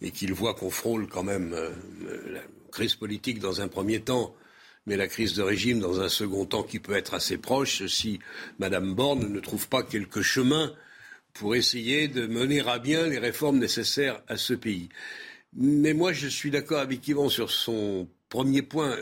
[0.00, 1.56] et qu'il voit qu'on frôle quand même
[2.30, 2.40] la
[2.70, 4.32] crise politique dans un premier temps,
[4.88, 8.18] mais la crise de régime dans un second temps qui peut être assez proche si
[8.58, 10.74] Mme Borne ne trouve pas quelque chemin
[11.34, 14.88] pour essayer de mener à bien les réformes nécessaires à ce pays.
[15.52, 18.96] Mais moi, je suis d'accord avec Yvan sur son premier point.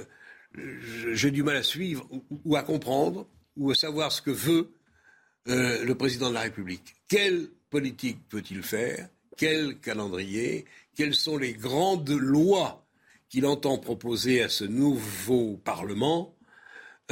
[1.12, 2.08] J'ai du mal à suivre
[2.44, 4.72] ou à comprendre ou à savoir ce que veut
[5.48, 6.94] euh, le président de la République.
[7.08, 9.08] Quelle politique peut-il faire?
[9.36, 10.64] Quel calendrier?
[10.96, 12.85] Quelles sont les grandes lois
[13.36, 16.34] qu'il entend proposer à ce nouveau Parlement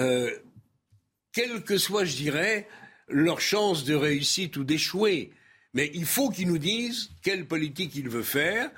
[0.01, 0.31] euh,
[1.35, 2.67] Quel que soit, je dirais,
[3.09, 5.33] leur chance de réussite ou d'échouer.
[5.75, 8.71] Mais il faut qu'ils nous disent quelle politique il veut faire.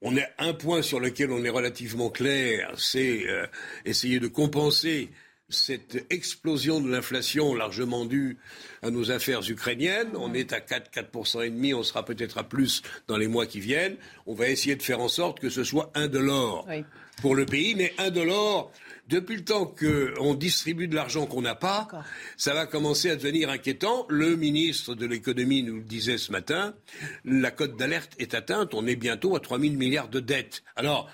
[0.00, 3.46] On a un point sur lequel on est relativement clair, c'est euh,
[3.84, 5.10] essayer de compenser
[5.52, 8.38] cette explosion de l'inflation largement due
[8.82, 10.10] à nos affaires ukrainiennes.
[10.16, 13.46] On est à 4, 4% et demi, on sera peut-être à plus dans les mois
[13.46, 13.96] qui viennent.
[14.26, 16.66] On va essayer de faire en sorte que ce soit un de l'or
[17.20, 18.72] pour le pays, mais un de l'or
[19.08, 21.88] depuis le temps qu'on distribue de l'argent qu'on n'a pas,
[22.36, 24.06] ça va commencer à devenir inquiétant.
[24.08, 26.74] Le ministre de l'économie nous le disait ce matin,
[27.24, 30.62] la cote d'alerte est atteinte, on est bientôt à 3 000 milliards de dettes.
[30.76, 31.10] Alors,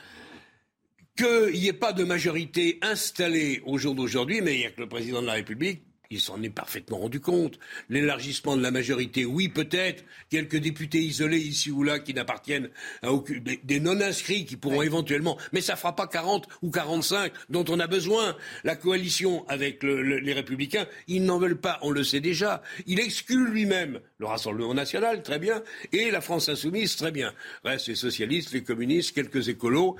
[1.19, 4.81] qu'il n'y ait pas de majorité installée au jour d'aujourd'hui, mais il n'y a que
[4.81, 7.59] le président de la République il s'en est parfaitement rendu compte.
[7.91, 10.05] L'élargissement de la majorité, oui, peut-être.
[10.31, 12.71] Quelques députés isolés ici ou là qui n'appartiennent
[13.03, 13.43] à aucune.
[13.43, 15.39] Des, non-inscrits qui pourront éventuellement.
[15.53, 18.37] Mais ça ne fera pas 40 ou 45 dont on a besoin.
[18.65, 22.63] La coalition avec les Républicains, ils n'en veulent pas, on le sait déjà.
[22.87, 25.63] Il exclut lui-même le Rassemblement national, très bien,
[25.93, 27.33] et la France insoumise, très bien.
[27.65, 29.97] Reste les socialistes, les communistes, quelques écolos.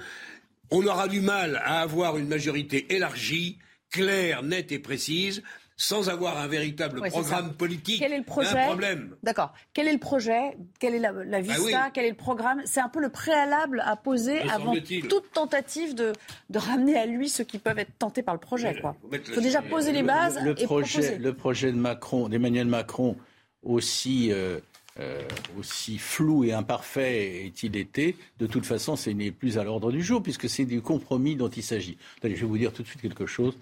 [0.71, 3.59] On aura du mal à avoir une majorité élargie,
[3.91, 5.43] claire, nette et précise
[5.81, 9.15] sans avoir un véritable programme politique, Quel est le projet un problème.
[9.23, 9.55] D'accord.
[9.73, 12.81] Quel est le projet Quelle est la, la vista ah Quel est le programme C'est
[12.81, 14.75] un peu le préalable à poser avant
[15.09, 16.13] toute tentative de,
[16.51, 18.75] de, ramener à lui ceux qui peuvent être tentés par le projet.
[19.13, 21.19] Il faut déjà poser les bases le, et projet, proposer.
[21.19, 23.17] Le projet de Macron, d'Emmanuel Macron,
[23.63, 24.33] aussi...
[24.33, 24.59] Euh,
[25.01, 25.23] euh,
[25.59, 30.03] aussi flou et imparfait est-il été, de toute façon, ce n'est plus à l'ordre du
[30.03, 31.97] jour, puisque c'est du compromis dont il s'agit.
[32.23, 33.57] je vais vous dire tout de suite quelque chose.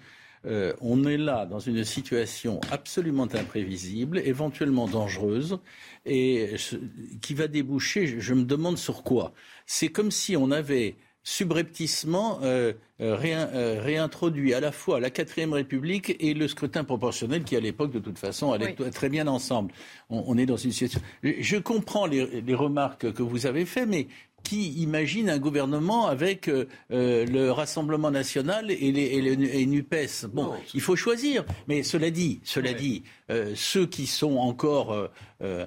[0.45, 5.59] Euh, on est là dans une situation absolument imprévisible, éventuellement dangereuse,
[6.05, 6.55] et
[7.21, 9.33] qui va déboucher, je me demande sur quoi.
[9.65, 10.95] C'est comme si on avait
[11.27, 12.71] subrepticement euh,
[13.01, 17.91] euh, réintroduit à la fois la quatrième République et le scrutin proportionnel qui, à l'époque,
[17.91, 19.73] de toute façon, allait très bien ensemble.
[20.09, 21.01] On, est dans une situation.
[21.23, 24.07] Je comprends les, les remarques que vous avez faites, mais
[24.47, 30.27] qui imagine un gouvernement avec euh, euh, le Rassemblement national et, les, et, NUPES.
[30.31, 31.43] Bon, il faut choisir.
[31.67, 34.95] Mais cela dit, cela dit, euh, ceux qui sont encore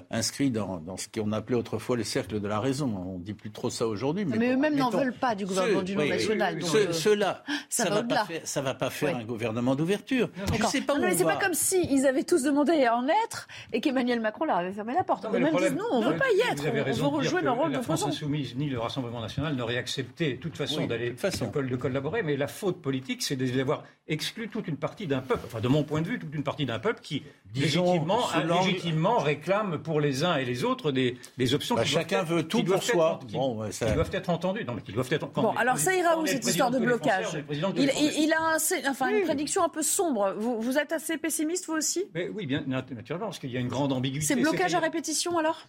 [0.09, 3.51] inscrits dans, ce qu'on appelait autrefois le cercle de la raison, on ne dit plus
[3.51, 4.25] trop ça aujourd'hui.
[4.25, 6.61] Mais, eux-mêmes n'en veulent pas du gouvernement du national.
[6.91, 10.29] Ceux-là, ça ne va, pas faire, va pas faire un gouvernement d'ouverture.
[10.57, 13.81] Je sais pas mais c'est pas comme s'ils avaient tous demandé à en être et
[13.81, 15.25] qu'Emmanuel Macron leur avait fermé la porte.
[15.25, 16.63] Eux-mêmes disent non, on ne veut pas y être.
[16.67, 20.37] On veut rejouer leur rôle de France insoumise ni le Rassemblement national n'aurait accepté de
[20.37, 25.07] toute façon d'aller de collaborer, mais la faute politique, c'est d'avoir exclu toute une partie
[25.07, 27.23] d'un peuple, enfin de mon point de vue, toute une partie d'un peuple qui
[27.55, 28.19] légitimement,
[28.63, 32.43] légitimement réclame pour les uns et les autres des, des options bah, qui chacun veut
[32.43, 33.91] tout pour soi, qui, bon, ça...
[33.91, 34.65] doivent être entendues.
[34.65, 35.27] Non, mais qui doivent être.
[35.27, 38.57] bon, alors ça ira où cette histoire de blocage il, a
[38.89, 40.35] enfin, une prédiction un peu sombre.
[40.37, 42.05] Vous, vous êtes assez pessimiste vous aussi?
[42.33, 44.25] Oui, bien naturellement, parce qu'il y a une grande ambiguïté.
[44.25, 45.67] C'est blocage à répétition alors?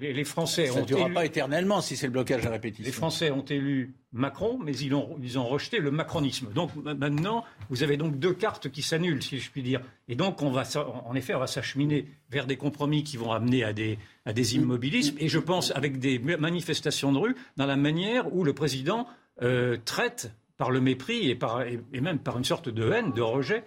[0.00, 2.84] Les, Français ça ne durera pas éternellement si c'est le blocage à répétition.
[2.84, 6.52] Les Français ont élu Macron, mais ils ont, ils ont rejeté le macronisme.
[6.52, 9.80] Donc maintenant, vous avez donc deux cartes qui s'annulent, si je puis dire.
[10.08, 10.64] Et donc, on va,
[11.06, 14.56] en effet, on va s'acheminer vers des compromis qui vont amener à des, à des
[14.56, 15.16] immobilismes.
[15.18, 19.06] Et je pense avec des manifestations de rue dans la manière où le président
[19.42, 23.22] euh, traite par le mépris et, par, et, même par une sorte de haine, de
[23.22, 23.64] rejet,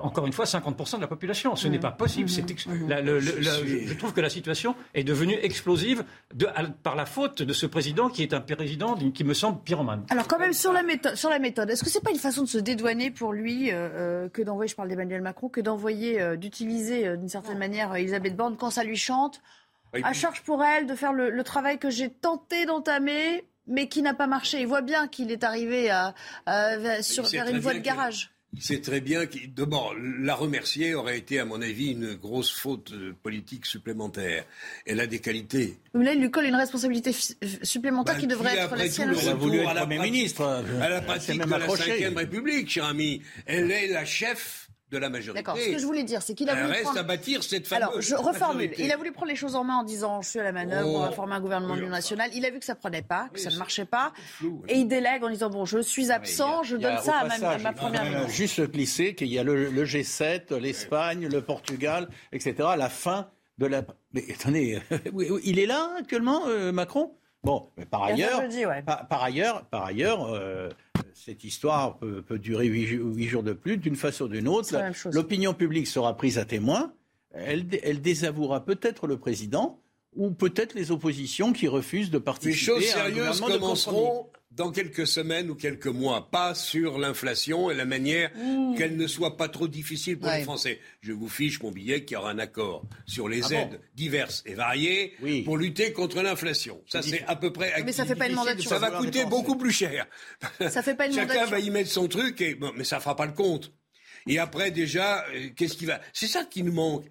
[0.00, 1.56] encore une fois, 50% de la population.
[1.56, 2.28] Ce n'est pas possible.
[2.28, 6.04] je trouve que la situation est devenue explosive
[6.82, 10.04] par la faute de ce président qui est un président qui me semble pyromane.
[10.10, 12.42] Alors quand même sur la méthode, sur la méthode est-ce que c'est pas une façon
[12.42, 16.20] de se dédouaner pour lui euh, euh, que d'envoyer, je parle d'Emmanuel Macron, que d'envoyer,
[16.20, 19.40] euh, d'utiliser d'une certaine manière Elisabeth Borne quand ça lui chante
[20.02, 24.14] à charge pour elle de faire le, travail que j'ai tenté d'entamer, mais qui n'a
[24.14, 24.60] pas marché.
[24.60, 26.14] Il voit bien qu'il est arrivé à,
[27.02, 28.30] sur, vers une voie de garage.
[28.58, 32.92] Sait très bien d'abord, la remercier aurait été, à mon avis, une grosse faute
[33.22, 34.44] politique supplémentaire.
[34.86, 35.78] Elle a des qualités.
[35.94, 37.12] Mais là, il lui colle une responsabilité
[37.62, 39.14] supplémentaire bah, qui devrait être la sienne.
[39.20, 40.64] Elle a voulu être Premier ministre.
[40.82, 43.22] Elle a pratique de la Ve République, cher ami.
[43.46, 45.42] Elle est la chef de la majorité.
[45.42, 45.56] D'accord.
[45.56, 46.98] Ce que je voulais dire, c'est qu'il a voulu reste prendre...
[46.98, 48.72] à bâtir cette fameuse Alors, je reformule.
[48.78, 50.88] Il a voulu prendre les choses en main en disant je suis à la manœuvre,
[50.88, 51.14] on va oh.
[51.14, 52.30] former un gouvernement oui, national.
[52.34, 54.12] Il a vu que ça prenait pas, que ça ne marchait pas,
[54.68, 58.04] et il délègue en disant bon, je suis absent, je donne ça à ma, première
[58.04, 58.30] ministre.
[58.30, 62.70] Juste glisser qu'il y a le, G7, l'Espagne, le Portugal, etc.
[62.76, 63.28] La fin
[63.58, 63.82] de la.
[64.12, 64.80] Mais attendez,
[65.44, 67.14] il est là actuellement, euh, Macron?
[67.42, 68.42] Bon, mais par ailleurs,
[69.08, 70.68] par, ailleurs, par ailleurs, euh,
[71.14, 74.74] cette histoire peut, durer huit, jours de plus, d'une façon ou d'une autre.
[75.12, 76.92] L'opinion publique sera prise à témoin.
[77.32, 79.80] Elle, elle désavouera peut-être le président
[80.16, 82.50] ou peut-être les oppositions qui refusent de participer.
[82.50, 87.84] Les choses sérieuses commenceront dans quelques semaines ou quelques mois, pas sur l'inflation et la
[87.84, 88.74] manière mmh.
[88.76, 90.80] qu'elle ne soit pas trop difficile pour les Français.
[91.02, 94.42] Je vous fiche mon billet qu'il y aura un accord sur les ah aides diverses
[94.46, 96.82] et variées pour lutter contre l'inflation.
[96.88, 97.72] Ça, c'est à peu près.
[97.84, 98.68] Mais ça fait pas une mandature.
[98.68, 100.06] Ça va coûter beaucoup plus cher.
[100.58, 103.14] Ça fait pas une Chacun va y mettre son truc, et, bon, mais ça fera
[103.16, 103.72] pas le compte.
[104.26, 106.00] Et après, déjà, euh, qu'est-ce qui va?
[106.12, 107.06] C'est ça qui nous manque.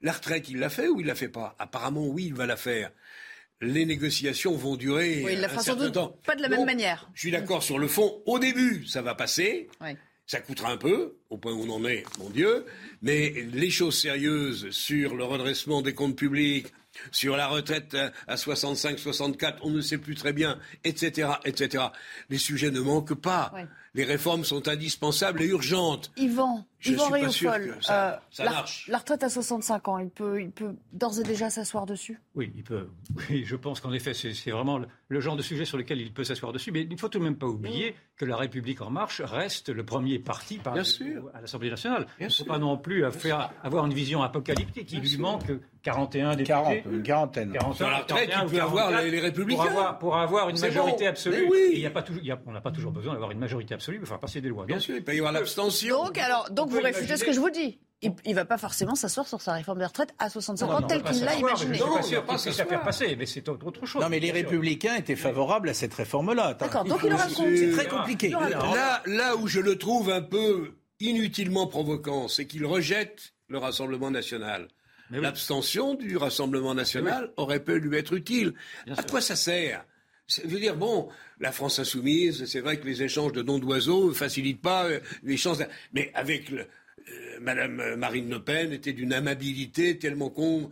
[0.00, 1.54] La retraite, il l'a fait ou il l'a fait pas?
[1.58, 2.90] Apparemment, oui, il va la faire
[3.62, 5.96] les négociations vont durer oui, la fera sans doute
[6.26, 7.08] Pas de la même manière.
[7.14, 8.20] Je suis d'accord sur le fond.
[8.26, 9.68] Au début, ça va passer.
[10.26, 12.64] Ça coûtera un peu, au point où on en est, mon Dieu.
[13.02, 16.68] Mais les choses sérieuses sur le redressement des comptes publics,
[17.10, 17.96] sur la retraite
[18.26, 21.84] à 65-64, on ne sait plus très bien, etc., etc.
[22.30, 23.52] Les sujets ne manquent pas
[23.94, 26.10] les réformes sont indispensables et urgentes.
[26.16, 28.86] Yvan, je Yvan suis pas ça, euh, marche.
[28.88, 32.20] La retraite à 65 ans, il peut, il peut d'ores et déjà s'asseoir dessus?
[32.34, 32.88] Oui, il peut.
[33.30, 36.24] Oui, je pense qu'en effet, c'est vraiment le, genre de sujet sur lequel il peut
[36.24, 36.72] s'asseoir dessus.
[36.72, 39.68] Mais il ne faut tout de même pas oublier que la République en marche reste
[39.68, 41.30] le premier parti par, Bien sûr.
[41.34, 42.06] à l'Assemblée nationale.
[42.18, 44.90] il ne faut pas non plus faire, avoir une vision apocalyptique.
[44.92, 46.44] Il lui manque 41 députés.
[46.44, 47.58] 40, une quarantaine.
[47.74, 49.62] Sur la retraite, il peut avoir les, Républicains.
[49.62, 51.48] Pour avoir, pour avoir une majorité absolue.
[51.72, 54.08] il y a pas toujours, on n'a pas toujours besoin d'avoir une majorité absolue pour
[54.08, 54.66] faire passer des lois.
[54.66, 56.04] Bien sûr, il peut y avoir l'abstention.
[56.04, 58.94] Donc, alors, donc vous réfutez ce que je vous dis il ne va pas forcément
[58.94, 61.78] s'asseoir sur sa réforme des retraites à 65 ans, tel qu'il l'a imaginé.
[61.78, 64.02] Non, je pas sûr qu'il faire passer, mais c'est autre chose.
[64.02, 66.54] Non, mais les Républicains étaient favorables à cette réforme-là.
[66.54, 68.30] D'accord, donc il aura C'est très compliqué.
[68.30, 74.10] Là, là où je le trouve un peu inutilement provoquant, c'est qu'il rejette le Rassemblement
[74.10, 74.68] national.
[75.10, 78.54] L'abstention du Rassemblement national aurait pu lui être utile.
[78.96, 79.84] à quoi ça sert
[80.28, 81.08] je veux dire, bon,
[81.40, 85.00] la France insoumise, c'est vrai que les échanges de noms d'oiseaux ne facilitent pas euh,
[85.22, 85.58] les chances.
[85.92, 90.70] Mais avec le, euh, Madame Marine Le Pen était d'une amabilité tellement con,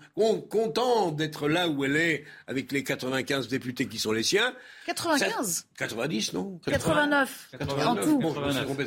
[0.48, 4.54] contente d'être là où elle est avec les 95 députés qui sont les siens.
[4.86, 6.60] 95 90, non?
[6.64, 7.48] 89.
[7.58, 7.86] 89.
[7.86, 8.18] En tout.
[8.18, 8.34] Bon,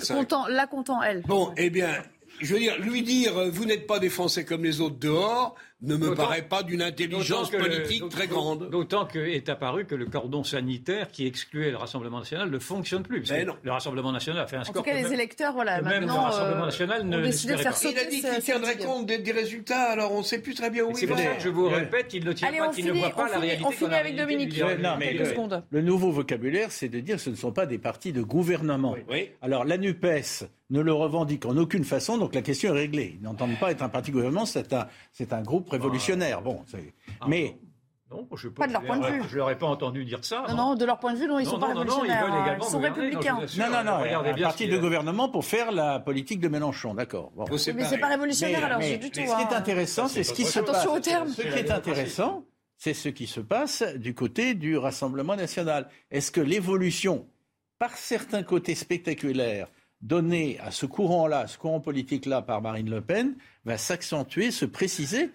[0.07, 1.22] content, la content, elle.
[1.24, 2.01] Bon, eh bien,
[2.39, 5.97] je veux dire, lui dire, vous n'êtes pas des Français comme les autres dehors, ne
[5.97, 8.69] me paraît pas d'une intelligence politique très grande.
[8.69, 13.23] D'autant qu'est apparu que le cordon sanitaire qui excluait le Rassemblement national ne fonctionne plus.
[13.63, 14.81] Le Rassemblement national a fait un score.
[14.81, 17.75] En tout cas, les électeurs, voilà, maintenant, le Rassemblement euh, national ne, décidé de faire
[17.75, 17.95] sauter.
[17.95, 20.84] Il a dit qu'il tiendrait compte des, résultats, alors on ne sait plus très bien
[20.84, 20.99] où il va.
[20.99, 23.29] C'est pour ça que je vous répète qu'il ne tient pas, qu'il ne voit pas
[23.29, 23.65] la réalité.
[23.67, 24.61] On finit avec Dominique.
[25.71, 28.95] Le nouveau vocabulaire, c'est de dire que ce ne sont pas des partis de gouvernement.
[29.41, 33.17] Alors la NUPES ne le revendique en aucune façon, donc la question est réglée.
[33.19, 34.88] Ils n'entendent pas être un parti gouvernement, c'est un,
[35.31, 36.41] un groupe révolutionnaire.
[36.41, 37.57] Bon, ah, mais.
[38.11, 39.24] Non, je pas, de leur point de vue.
[39.28, 40.45] Je leur ai pas entendu dire ça.
[40.49, 42.32] Non, non, de leur point de vue, non, ils ne sont pas révolutionnaires.
[42.32, 42.57] Hein.
[42.59, 43.39] ils, sont républicains.
[43.57, 44.03] Non, non, non.
[44.03, 47.32] un parti de gouvernement pour faire la politique de Mélenchon, d'accord.
[47.36, 47.45] Bon.
[47.50, 49.05] Mais c'est pas révolutionnaire alors, du tout.
[49.08, 49.47] Ce qui est hein.
[49.51, 50.70] intéressant, c'est ce qui se passe.
[50.70, 51.29] Attention au terme.
[51.29, 52.45] Ce qui est intéressant,
[52.78, 55.89] c'est ce qui se passe du côté du Rassemblement national.
[56.12, 57.28] Est-ce que l'évolution,
[57.79, 59.70] par certains côtés spectaculaires,
[60.04, 63.36] donnée à ce courant-là, ce courant politique-là par Marine Le Pen,
[63.66, 65.32] va s'accentuer, se préciser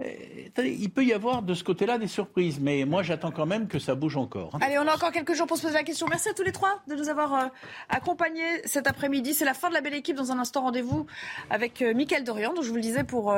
[0.00, 3.80] il peut y avoir de ce côté-là des surprises, mais moi j'attends quand même que
[3.80, 4.54] ça bouge encore.
[4.54, 4.60] Hein.
[4.62, 6.06] Allez, on a encore quelques jours pour se poser la question.
[6.08, 7.46] Merci à tous les trois de nous avoir euh,
[7.88, 9.34] accompagnés cet après-midi.
[9.34, 10.14] C'est la fin de la belle équipe.
[10.14, 11.06] Dans un instant, rendez-vous
[11.50, 13.34] avec euh, Mickaël Dorian, dont je vous le disais pour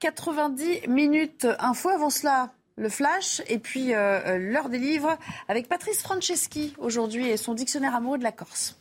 [0.00, 1.90] 90 minutes info.
[1.90, 5.18] Avant cela, le flash et puis l'heure des livres
[5.48, 8.78] avec Patrice Franceschi aujourd'hui et son dictionnaire amoureux de la Corse.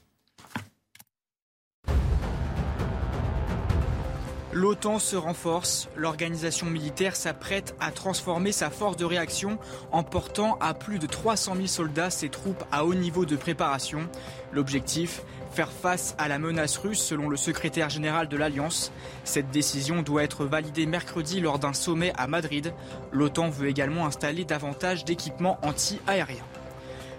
[4.57, 9.59] L'OTAN se renforce, l'organisation militaire s'apprête à transformer sa force de réaction
[9.91, 14.09] en portant à plus de 300 000 soldats ses troupes à haut niveau de préparation.
[14.51, 15.21] L'objectif
[15.51, 18.91] Faire face à la menace russe selon le secrétaire général de l'Alliance.
[19.25, 22.73] Cette décision doit être validée mercredi lors d'un sommet à Madrid.
[23.11, 26.43] L'OTAN veut également installer davantage d'équipements anti-aériens.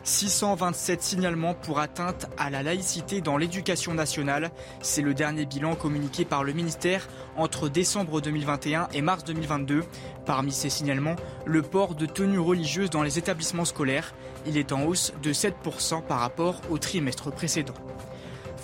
[0.08, 4.50] 627 signalements pour atteinte à la laïcité dans l'éducation nationale.
[4.80, 7.06] C'est le dernier bilan communiqué par le ministère
[7.36, 9.84] entre décembre 2021 et mars 2022.
[10.24, 14.14] Parmi ces signalements, le port de tenues religieuses dans les établissements scolaires.
[14.46, 17.74] Il est en hausse de 7% par rapport au trimestre précédent.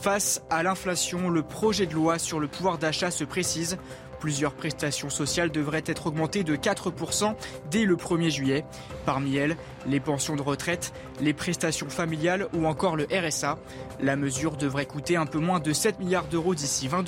[0.05, 3.79] Face à l'inflation, le projet de loi sur le pouvoir d'achat se précise.
[4.25, 7.35] Plusieurs prestations sociales devraient être augmentées de 4%
[7.71, 8.65] dès le 1er juillet.
[9.05, 9.55] Parmi elles,
[9.87, 13.59] les pensions de retraite, les prestations familiales ou encore le RSA.
[14.01, 17.03] La mesure devrait coûter un peu moins de 7 milliards d'euros d'ici fin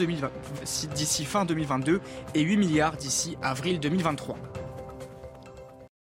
[1.46, 2.02] 2022
[2.34, 4.36] et 8 milliards d'ici avril 2023.